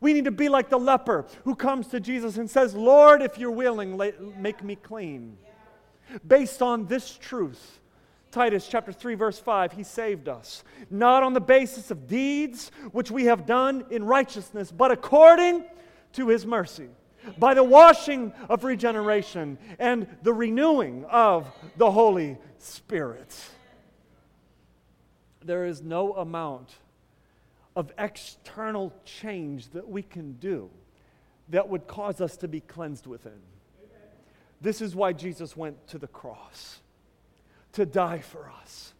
We 0.00 0.12
need 0.12 0.26
to 0.26 0.30
be 0.30 0.48
like 0.48 0.68
the 0.68 0.78
leper 0.78 1.26
who 1.44 1.54
comes 1.54 1.88
to 1.88 2.00
Jesus 2.00 2.36
and 2.36 2.48
says, 2.48 2.74
Lord, 2.74 3.20
if 3.20 3.36
you're 3.36 3.50
willing, 3.50 4.00
make 4.38 4.62
me 4.62 4.76
clean. 4.76 5.36
Based 6.26 6.62
on 6.62 6.86
this 6.86 7.16
truth, 7.16 7.80
Titus 8.30 8.68
chapter 8.68 8.92
3 8.92 9.14
verse 9.14 9.38
5 9.38 9.72
he 9.72 9.82
saved 9.82 10.28
us 10.28 10.62
not 10.90 11.22
on 11.22 11.32
the 11.32 11.40
basis 11.40 11.90
of 11.90 12.06
deeds 12.06 12.70
which 12.92 13.10
we 13.10 13.24
have 13.24 13.46
done 13.46 13.86
in 13.90 14.04
righteousness 14.04 14.70
but 14.70 14.90
according 14.90 15.64
to 16.12 16.28
his 16.28 16.44
mercy 16.44 16.88
by 17.38 17.54
the 17.54 17.64
washing 17.64 18.32
of 18.50 18.64
regeneration 18.64 19.56
and 19.78 20.06
the 20.22 20.32
renewing 20.32 21.06
of 21.06 21.50
the 21.78 21.90
holy 21.90 22.36
spirit 22.58 23.34
there 25.42 25.64
is 25.64 25.80
no 25.82 26.12
amount 26.12 26.74
of 27.78 27.92
external 27.96 28.92
change 29.04 29.68
that 29.68 29.88
we 29.88 30.02
can 30.02 30.32
do 30.32 30.68
that 31.48 31.68
would 31.68 31.86
cause 31.86 32.20
us 32.20 32.36
to 32.38 32.48
be 32.48 32.58
cleansed 32.58 33.06
within. 33.06 33.40
This 34.60 34.82
is 34.82 34.96
why 34.96 35.12
Jesus 35.12 35.56
went 35.56 35.86
to 35.86 35.96
the 35.96 36.08
cross 36.08 36.80
to 37.74 37.86
die 37.86 38.18
for 38.18 38.50
us. 38.60 38.94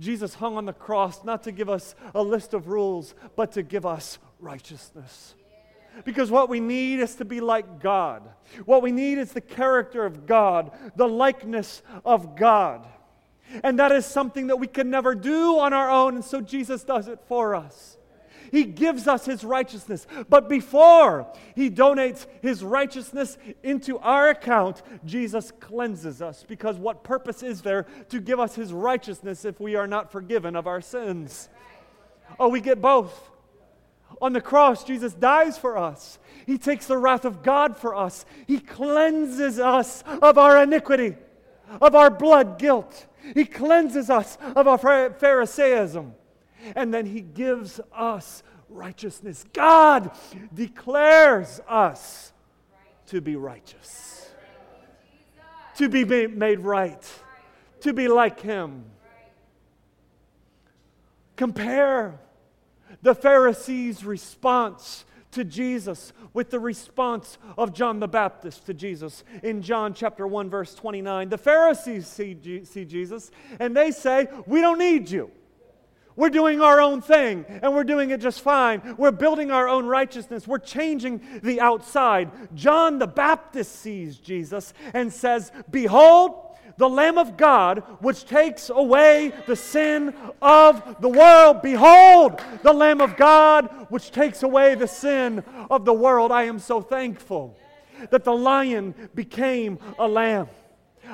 Jesus 0.00 0.32
hung 0.32 0.56
on 0.56 0.64
the 0.64 0.72
cross 0.72 1.24
not 1.24 1.42
to 1.42 1.52
give 1.52 1.68
us 1.68 1.94
a 2.14 2.22
list 2.22 2.54
of 2.54 2.68
rules, 2.68 3.14
but 3.36 3.52
to 3.52 3.62
give 3.62 3.84
us 3.84 4.18
righteousness. 4.40 5.34
Because 6.06 6.30
what 6.30 6.48
we 6.48 6.58
need 6.58 7.00
is 7.00 7.16
to 7.16 7.26
be 7.26 7.42
like 7.42 7.80
God. 7.80 8.22
What 8.64 8.80
we 8.80 8.92
need 8.92 9.18
is 9.18 9.32
the 9.32 9.42
character 9.42 10.06
of 10.06 10.24
God, 10.24 10.70
the 10.96 11.06
likeness 11.06 11.82
of 12.02 12.34
God. 12.34 12.86
And 13.62 13.78
that 13.78 13.92
is 13.92 14.06
something 14.06 14.46
that 14.46 14.56
we 14.56 14.66
can 14.68 14.88
never 14.88 15.14
do 15.14 15.58
on 15.58 15.74
our 15.74 15.90
own, 15.90 16.14
and 16.14 16.24
so 16.24 16.40
Jesus 16.40 16.82
does 16.82 17.08
it 17.08 17.20
for 17.28 17.54
us. 17.54 17.98
He 18.50 18.64
gives 18.64 19.06
us 19.06 19.24
His 19.24 19.44
righteousness. 19.44 20.06
But 20.28 20.48
before 20.48 21.26
He 21.54 21.70
donates 21.70 22.26
His 22.42 22.62
righteousness 22.62 23.38
into 23.62 23.98
our 23.98 24.30
account, 24.30 24.82
Jesus 25.04 25.52
cleanses 25.60 26.22
us. 26.22 26.44
Because 26.46 26.76
what 26.76 27.04
purpose 27.04 27.42
is 27.42 27.62
there 27.62 27.86
to 28.08 28.20
give 28.20 28.40
us 28.40 28.54
His 28.54 28.72
righteousness 28.72 29.44
if 29.44 29.60
we 29.60 29.74
are 29.76 29.86
not 29.86 30.12
forgiven 30.12 30.56
of 30.56 30.66
our 30.66 30.80
sins? 30.80 31.48
Oh, 32.38 32.48
we 32.48 32.60
get 32.60 32.80
both. 32.80 33.30
On 34.20 34.32
the 34.32 34.40
cross, 34.40 34.84
Jesus 34.84 35.12
dies 35.12 35.58
for 35.58 35.76
us. 35.76 36.18
He 36.46 36.58
takes 36.58 36.86
the 36.86 36.96
wrath 36.96 37.24
of 37.24 37.42
God 37.42 37.76
for 37.76 37.94
us. 37.94 38.24
He 38.46 38.60
cleanses 38.60 39.58
us 39.58 40.02
of 40.22 40.38
our 40.38 40.62
iniquity, 40.62 41.16
of 41.80 41.94
our 41.94 42.10
blood 42.10 42.58
guilt. 42.58 43.06
He 43.34 43.44
cleanses 43.44 44.08
us 44.08 44.38
of 44.54 44.68
our 44.68 44.78
Pharisaism. 44.78 46.14
And 46.74 46.92
then 46.92 47.06
He 47.06 47.20
gives 47.20 47.80
us 47.94 48.42
righteousness. 48.68 49.44
God 49.52 50.10
declares 50.54 51.60
us 51.68 52.32
to 53.06 53.20
be 53.20 53.36
righteous, 53.36 54.28
to 55.76 55.88
be 55.88 56.04
made 56.26 56.60
right, 56.60 57.04
to 57.80 57.92
be 57.92 58.08
like 58.08 58.40
Him. 58.40 58.84
Compare 61.36 62.18
the 63.02 63.14
Pharisees' 63.14 64.04
response 64.04 65.04
to 65.32 65.44
Jesus 65.44 66.14
with 66.32 66.48
the 66.48 66.58
response 66.58 67.36
of 67.58 67.74
John 67.74 68.00
the 68.00 68.08
Baptist 68.08 68.64
to 68.66 68.74
Jesus 68.74 69.22
in 69.42 69.60
John 69.60 69.92
chapter 69.92 70.26
1 70.26 70.48
verse 70.48 70.74
29. 70.74 71.28
The 71.28 71.36
Pharisees 71.36 72.06
see, 72.06 72.64
see 72.64 72.84
Jesus 72.86 73.30
and 73.60 73.76
they 73.76 73.90
say, 73.90 74.28
"We 74.46 74.62
don't 74.62 74.78
need 74.78 75.10
you. 75.10 75.30
We're 76.16 76.30
doing 76.30 76.60
our 76.60 76.80
own 76.80 77.02
thing 77.02 77.44
and 77.48 77.74
we're 77.74 77.84
doing 77.84 78.10
it 78.10 78.20
just 78.20 78.40
fine. 78.40 78.96
We're 78.96 79.12
building 79.12 79.50
our 79.50 79.68
own 79.68 79.86
righteousness. 79.86 80.48
We're 80.48 80.58
changing 80.58 81.20
the 81.42 81.60
outside." 81.60 82.30
John 82.54 82.98
the 82.98 83.06
Baptist 83.06 83.76
sees 83.80 84.18
Jesus 84.18 84.72
and 84.94 85.12
says, 85.12 85.52
"Behold, 85.70 86.42
the 86.78 86.88
Lamb 86.88 87.16
of 87.16 87.36
God, 87.36 87.82
which 88.00 88.26
takes 88.26 88.68
away 88.68 89.32
the 89.46 89.56
sin 89.56 90.12
of 90.42 91.00
the 91.00 91.08
world. 91.08 91.62
Behold, 91.62 92.40
the 92.62 92.72
Lamb 92.72 93.00
of 93.00 93.16
God, 93.16 93.86
which 93.88 94.10
takes 94.10 94.42
away 94.42 94.74
the 94.74 94.88
sin 94.88 95.42
of 95.70 95.84
the 95.84 95.94
world. 95.94 96.32
I 96.32 96.42
am 96.42 96.58
so 96.58 96.82
thankful 96.82 97.56
that 98.10 98.24
the 98.24 98.34
lion 98.34 98.94
became 99.14 99.78
a 99.98 100.06
lamb. 100.06 100.48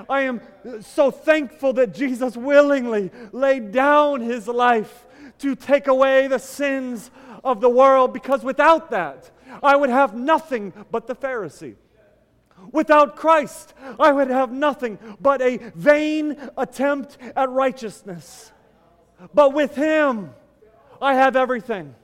I 0.08 0.22
am 0.22 0.40
so 0.80 1.10
thankful 1.10 1.72
that 1.74 1.94
Jesus 1.94 2.36
willingly 2.36 3.10
laid 3.32 3.72
down 3.72 4.20
his 4.20 4.48
life 4.48 5.06
to 5.38 5.54
take 5.54 5.86
away 5.86 6.26
the 6.28 6.38
sins 6.38 7.10
of 7.44 7.60
the 7.60 7.68
world 7.68 8.12
because 8.12 8.44
without 8.44 8.90
that, 8.90 9.30
I 9.62 9.76
would 9.76 9.90
have 9.90 10.14
nothing 10.14 10.72
but 10.90 11.06
the 11.06 11.14
Pharisee. 11.14 11.76
Without 12.70 13.16
Christ, 13.16 13.74
I 13.98 14.12
would 14.12 14.30
have 14.30 14.52
nothing 14.52 14.98
but 15.20 15.42
a 15.42 15.56
vain 15.74 16.36
attempt 16.56 17.18
at 17.34 17.50
righteousness. 17.50 18.52
But 19.34 19.52
with 19.52 19.74
Him, 19.74 20.30
I 21.00 21.14
have 21.14 21.34
everything. 21.34 21.94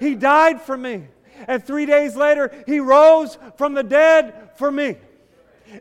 He 0.00 0.14
died 0.14 0.60
for 0.62 0.76
me. 0.76 1.08
And 1.46 1.62
three 1.62 1.84
days 1.84 2.16
later, 2.16 2.50
He 2.66 2.80
rose 2.80 3.36
from 3.56 3.74
the 3.74 3.82
dead 3.82 4.50
for 4.56 4.72
me. 4.72 4.96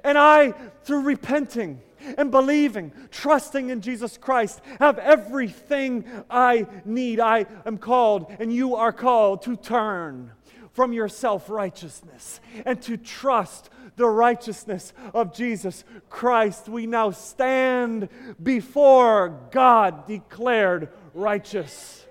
And 0.03 0.17
I, 0.17 0.51
through 0.83 1.01
repenting 1.01 1.81
and 2.17 2.31
believing, 2.31 2.91
trusting 3.11 3.69
in 3.69 3.81
Jesus 3.81 4.17
Christ, 4.17 4.61
have 4.79 4.99
everything 4.99 6.05
I 6.29 6.67
need. 6.86 7.19
I 7.19 7.45
am 7.65 7.77
called, 7.77 8.27
and 8.39 8.53
you 8.53 8.75
are 8.75 8.93
called 8.93 9.41
to 9.43 9.55
turn 9.55 10.31
from 10.73 10.93
your 10.93 11.07
self 11.07 11.49
righteousness 11.49 12.39
and 12.65 12.81
to 12.83 12.97
trust 12.97 13.69
the 13.95 14.07
righteousness 14.07 14.93
of 15.13 15.33
Jesus 15.33 15.83
Christ. 16.09 16.67
We 16.67 16.86
now 16.86 17.11
stand 17.11 18.09
before 18.41 19.47
God 19.51 20.05
declared 20.05 20.89
righteous. 21.13 22.05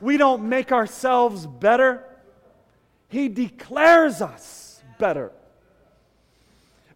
We 0.00 0.16
don't 0.16 0.48
make 0.48 0.72
ourselves 0.72 1.46
better, 1.46 2.04
He 3.08 3.28
declares 3.28 4.20
us 4.20 4.61
better 5.02 5.32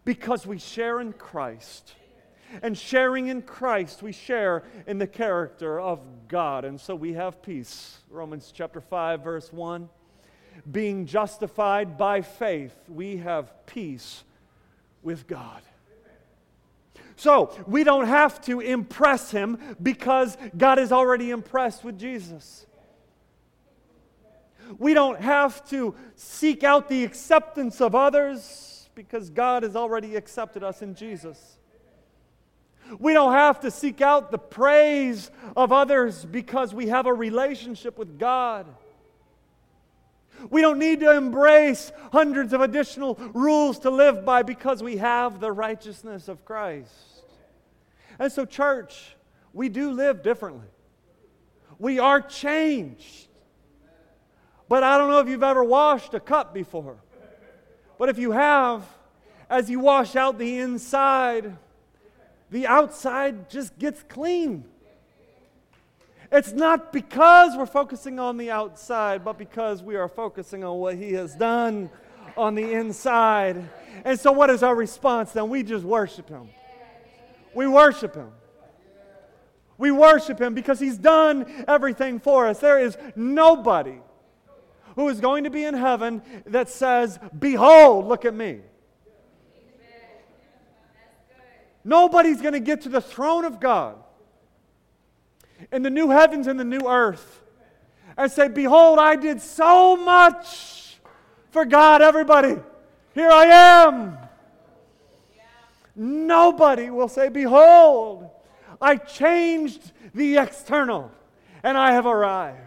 because 0.05 0.47
we 0.47 0.57
share 0.57 1.01
in 1.01 1.11
Christ. 1.11 1.93
And 2.61 2.77
sharing 2.77 3.27
in 3.27 3.41
Christ, 3.41 4.01
we 4.01 4.13
share 4.13 4.63
in 4.87 4.97
the 4.97 5.07
character 5.07 5.77
of 5.77 5.99
God. 6.29 6.63
And 6.63 6.79
so 6.79 6.95
we 6.95 7.11
have 7.11 7.41
peace. 7.41 7.97
Romans 8.09 8.53
chapter 8.55 8.79
5, 8.79 9.21
verse 9.21 9.51
1 9.51 9.89
being 10.71 11.05
justified 11.05 11.97
by 11.97 12.21
faith, 12.21 12.73
we 12.87 13.17
have 13.17 13.51
peace 13.65 14.23
with 15.03 15.27
God. 15.27 15.61
So, 17.15 17.51
we 17.67 17.83
don't 17.83 18.07
have 18.07 18.39
to 18.41 18.59
impress 18.59 19.31
him 19.31 19.57
because 19.81 20.37
God 20.55 20.77
is 20.79 20.91
already 20.91 21.31
impressed 21.31 21.83
with 21.83 21.99
Jesus. 21.99 22.66
We 24.77 24.93
don't 24.93 25.19
have 25.19 25.67
to 25.69 25.95
seek 26.15 26.63
out 26.63 26.89
the 26.89 27.03
acceptance 27.03 27.81
of 27.81 27.95
others 27.95 28.89
because 28.95 29.29
God 29.29 29.63
has 29.63 29.75
already 29.75 30.15
accepted 30.15 30.63
us 30.63 30.81
in 30.81 30.95
Jesus. 30.95 31.57
We 32.99 33.13
don't 33.13 33.33
have 33.33 33.59
to 33.61 33.71
seek 33.71 34.01
out 34.01 34.31
the 34.31 34.37
praise 34.37 35.29
of 35.55 35.71
others 35.71 36.25
because 36.25 36.73
we 36.73 36.87
have 36.87 37.05
a 37.05 37.13
relationship 37.13 37.97
with 37.97 38.17
God. 38.17 38.65
We 40.49 40.61
don't 40.61 40.79
need 40.79 40.99
to 41.01 41.15
embrace 41.15 41.91
hundreds 42.11 42.53
of 42.53 42.61
additional 42.61 43.15
rules 43.33 43.79
to 43.79 43.89
live 43.89 44.23
by 44.23 44.43
because 44.43 44.83
we 44.83 44.97
have 44.97 45.39
the 45.39 45.51
righteousness 45.51 46.27
of 46.27 46.45
Christ. 46.45 46.91
And 48.19 48.31
so, 48.31 48.45
church, 48.45 49.15
we 49.53 49.69
do 49.69 49.91
live 49.91 50.23
differently. 50.23 50.67
We 51.79 51.99
are 51.99 52.21
changed. 52.21 53.26
But 54.69 54.83
I 54.83 54.97
don't 54.97 55.09
know 55.09 55.19
if 55.19 55.29
you've 55.29 55.43
ever 55.43 55.63
washed 55.63 56.13
a 56.13 56.19
cup 56.19 56.53
before. 56.53 56.97
But 57.97 58.09
if 58.09 58.17
you 58.17 58.31
have, 58.31 58.83
as 59.49 59.69
you 59.69 59.79
wash 59.79 60.15
out 60.15 60.37
the 60.37 60.59
inside, 60.59 61.57
the 62.51 62.67
outside 62.67 63.49
just 63.49 63.77
gets 63.79 64.03
clean. 64.03 64.65
It's 66.31 66.51
not 66.51 66.91
because 66.91 67.55
we're 67.55 67.65
focusing 67.65 68.19
on 68.19 68.37
the 68.37 68.51
outside, 68.51 69.23
but 69.23 69.37
because 69.37 69.81
we 69.81 69.95
are 69.95 70.09
focusing 70.09 70.63
on 70.63 70.77
what 70.79 70.95
He 70.95 71.13
has 71.13 71.33
done 71.33 71.89
on 72.35 72.53
the 72.53 72.73
inside. 72.73 73.69
And 74.03 74.19
so, 74.19 74.33
what 74.33 74.49
is 74.49 74.61
our 74.61 74.75
response 74.75 75.31
then? 75.31 75.49
We 75.49 75.63
just 75.63 75.85
worship 75.85 76.27
Him. 76.27 76.49
We 77.53 77.67
worship 77.67 78.15
Him. 78.15 78.31
We 79.77 79.91
worship 79.91 80.39
Him 80.39 80.53
because 80.53 80.79
He's 80.81 80.97
done 80.97 81.63
everything 81.67 82.19
for 82.19 82.47
us. 82.47 82.59
There 82.59 82.79
is 82.79 82.97
nobody 83.15 83.99
who 84.97 85.07
is 85.09 85.21
going 85.21 85.43
to 85.43 85.51
be 85.51 85.63
in 85.63 85.75
heaven 85.75 86.23
that 86.47 86.67
says, 86.67 87.19
Behold, 87.37 88.07
look 88.07 88.25
at 88.25 88.33
me. 88.33 88.61
Nobody's 91.83 92.41
going 92.41 92.53
to 92.53 92.59
get 92.59 92.81
to 92.81 92.89
the 92.89 92.99
throne 92.99 93.45
of 93.45 93.59
God 93.61 93.95
in 95.71 95.83
the 95.83 95.91
new 95.91 96.09
heavens 96.09 96.47
and 96.47 96.59
the 96.59 96.65
new 96.65 96.81
earth 96.89 97.43
and 98.17 98.29
say, 98.31 98.47
Behold, 98.47 98.97
I 98.97 99.15
did 99.15 99.39
so 99.39 99.95
much 99.95 100.99
for 101.51 101.63
God, 101.63 102.01
everybody. 102.01 102.55
Here 103.13 103.29
I 103.29 103.45
am. 103.85 104.17
Nobody 105.95 106.89
will 106.89 107.07
say, 107.07 107.29
Behold, 107.29 108.31
I 108.81 108.95
changed 108.95 109.91
the 110.15 110.37
external 110.37 111.11
and 111.61 111.77
I 111.77 111.91
have 111.91 112.07
arrived. 112.07 112.66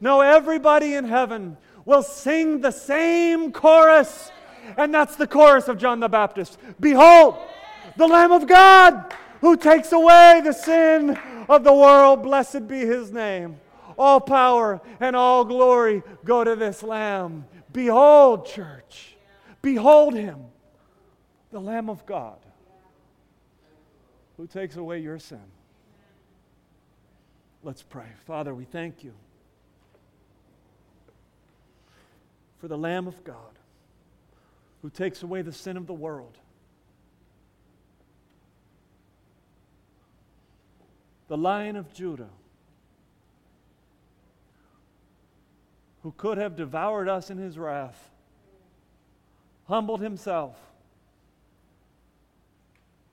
No, 0.00 0.20
everybody 0.20 0.94
in 0.94 1.04
heaven 1.04 1.56
will 1.84 2.02
sing 2.02 2.60
the 2.60 2.70
same 2.70 3.52
chorus, 3.52 4.30
and 4.76 4.92
that's 4.92 5.16
the 5.16 5.26
chorus 5.26 5.68
of 5.68 5.78
John 5.78 6.00
the 6.00 6.08
Baptist 6.08 6.58
Behold, 6.78 7.38
the 7.96 8.06
Lamb 8.06 8.32
of 8.32 8.46
God 8.46 9.14
who 9.40 9.56
takes 9.56 9.92
away 9.92 10.42
the 10.44 10.52
sin 10.52 11.18
of 11.48 11.64
the 11.64 11.72
world. 11.72 12.22
Blessed 12.22 12.68
be 12.68 12.80
his 12.80 13.10
name. 13.10 13.58
All 13.98 14.20
power 14.20 14.80
and 15.00 15.16
all 15.16 15.44
glory 15.44 16.02
go 16.24 16.44
to 16.44 16.56
this 16.56 16.82
Lamb. 16.82 17.46
Behold, 17.72 18.46
church, 18.46 19.16
behold 19.62 20.14
him, 20.14 20.38
the 21.50 21.60
Lamb 21.60 21.88
of 21.88 22.04
God 22.04 22.38
who 24.36 24.46
takes 24.46 24.76
away 24.76 24.98
your 24.98 25.18
sin. 25.18 25.40
Let's 27.62 27.82
pray. 27.82 28.08
Father, 28.26 28.54
we 28.54 28.64
thank 28.64 29.02
you 29.02 29.14
for 32.60 32.68
the 32.68 32.78
Lamb 32.78 33.06
of 33.06 33.22
God 33.24 33.36
who 34.82 34.90
takes 34.90 35.22
away 35.22 35.42
the 35.42 35.52
sin 35.52 35.76
of 35.76 35.86
the 35.86 35.94
world. 35.94 36.38
the 41.28 41.36
Lion 41.36 41.76
of 41.76 41.92
Judah, 41.92 42.28
who 46.02 46.12
could 46.16 46.38
have 46.38 46.54
devoured 46.54 47.08
us 47.08 47.30
in 47.30 47.38
his 47.38 47.58
wrath, 47.58 48.10
humbled 49.66 50.00
himself 50.00 50.56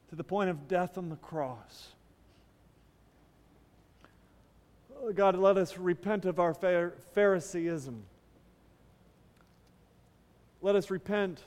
to 0.10 0.16
the 0.16 0.24
point 0.24 0.50
of 0.50 0.68
death 0.68 0.98
on 0.98 1.10
the 1.10 1.16
cross. 1.16 1.90
God, 5.16 5.36
let 5.36 5.58
us 5.58 5.78
repent 5.78 6.26
of 6.26 6.40
our 6.40 6.54
Phariseeism. 6.54 8.04
Let 10.64 10.78
us 10.78 10.90
repent 10.90 11.44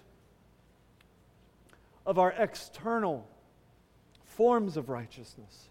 of 2.04 2.18
our 2.18 2.32
external 2.32 3.26
forms 4.26 4.76
of 4.76 4.90
righteousness. 4.90 5.70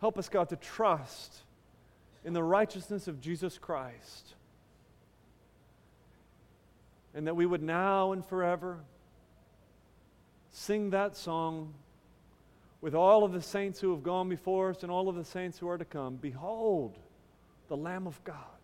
Help 0.00 0.16
us, 0.16 0.28
God, 0.28 0.48
to 0.50 0.56
trust 0.56 1.40
in 2.24 2.34
the 2.34 2.42
righteousness 2.42 3.08
of 3.08 3.20
Jesus 3.20 3.58
Christ. 3.58 4.34
And 7.14 7.26
that 7.26 7.34
we 7.34 7.46
would 7.46 7.64
now 7.64 8.12
and 8.12 8.24
forever 8.24 8.78
sing 10.52 10.90
that 10.90 11.16
song 11.16 11.74
with 12.80 12.94
all 12.94 13.24
of 13.24 13.32
the 13.32 13.42
saints 13.42 13.80
who 13.80 13.90
have 13.90 14.04
gone 14.04 14.28
before 14.28 14.70
us 14.70 14.84
and 14.84 14.92
all 14.92 15.08
of 15.08 15.16
the 15.16 15.24
saints 15.24 15.58
who 15.58 15.68
are 15.68 15.78
to 15.78 15.84
come. 15.84 16.14
Behold, 16.14 16.96
the 17.66 17.76
Lamb 17.76 18.06
of 18.06 18.22
God 18.22 18.59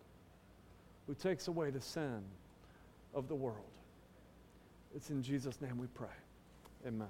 who 1.07 1.15
takes 1.15 1.47
away 1.47 1.69
the 1.69 1.81
sin 1.81 2.21
of 3.13 3.27
the 3.27 3.35
world. 3.35 3.63
It's 4.95 5.09
in 5.09 5.23
Jesus' 5.23 5.59
name 5.61 5.77
we 5.77 5.87
pray. 5.87 6.07
Amen. 6.85 7.07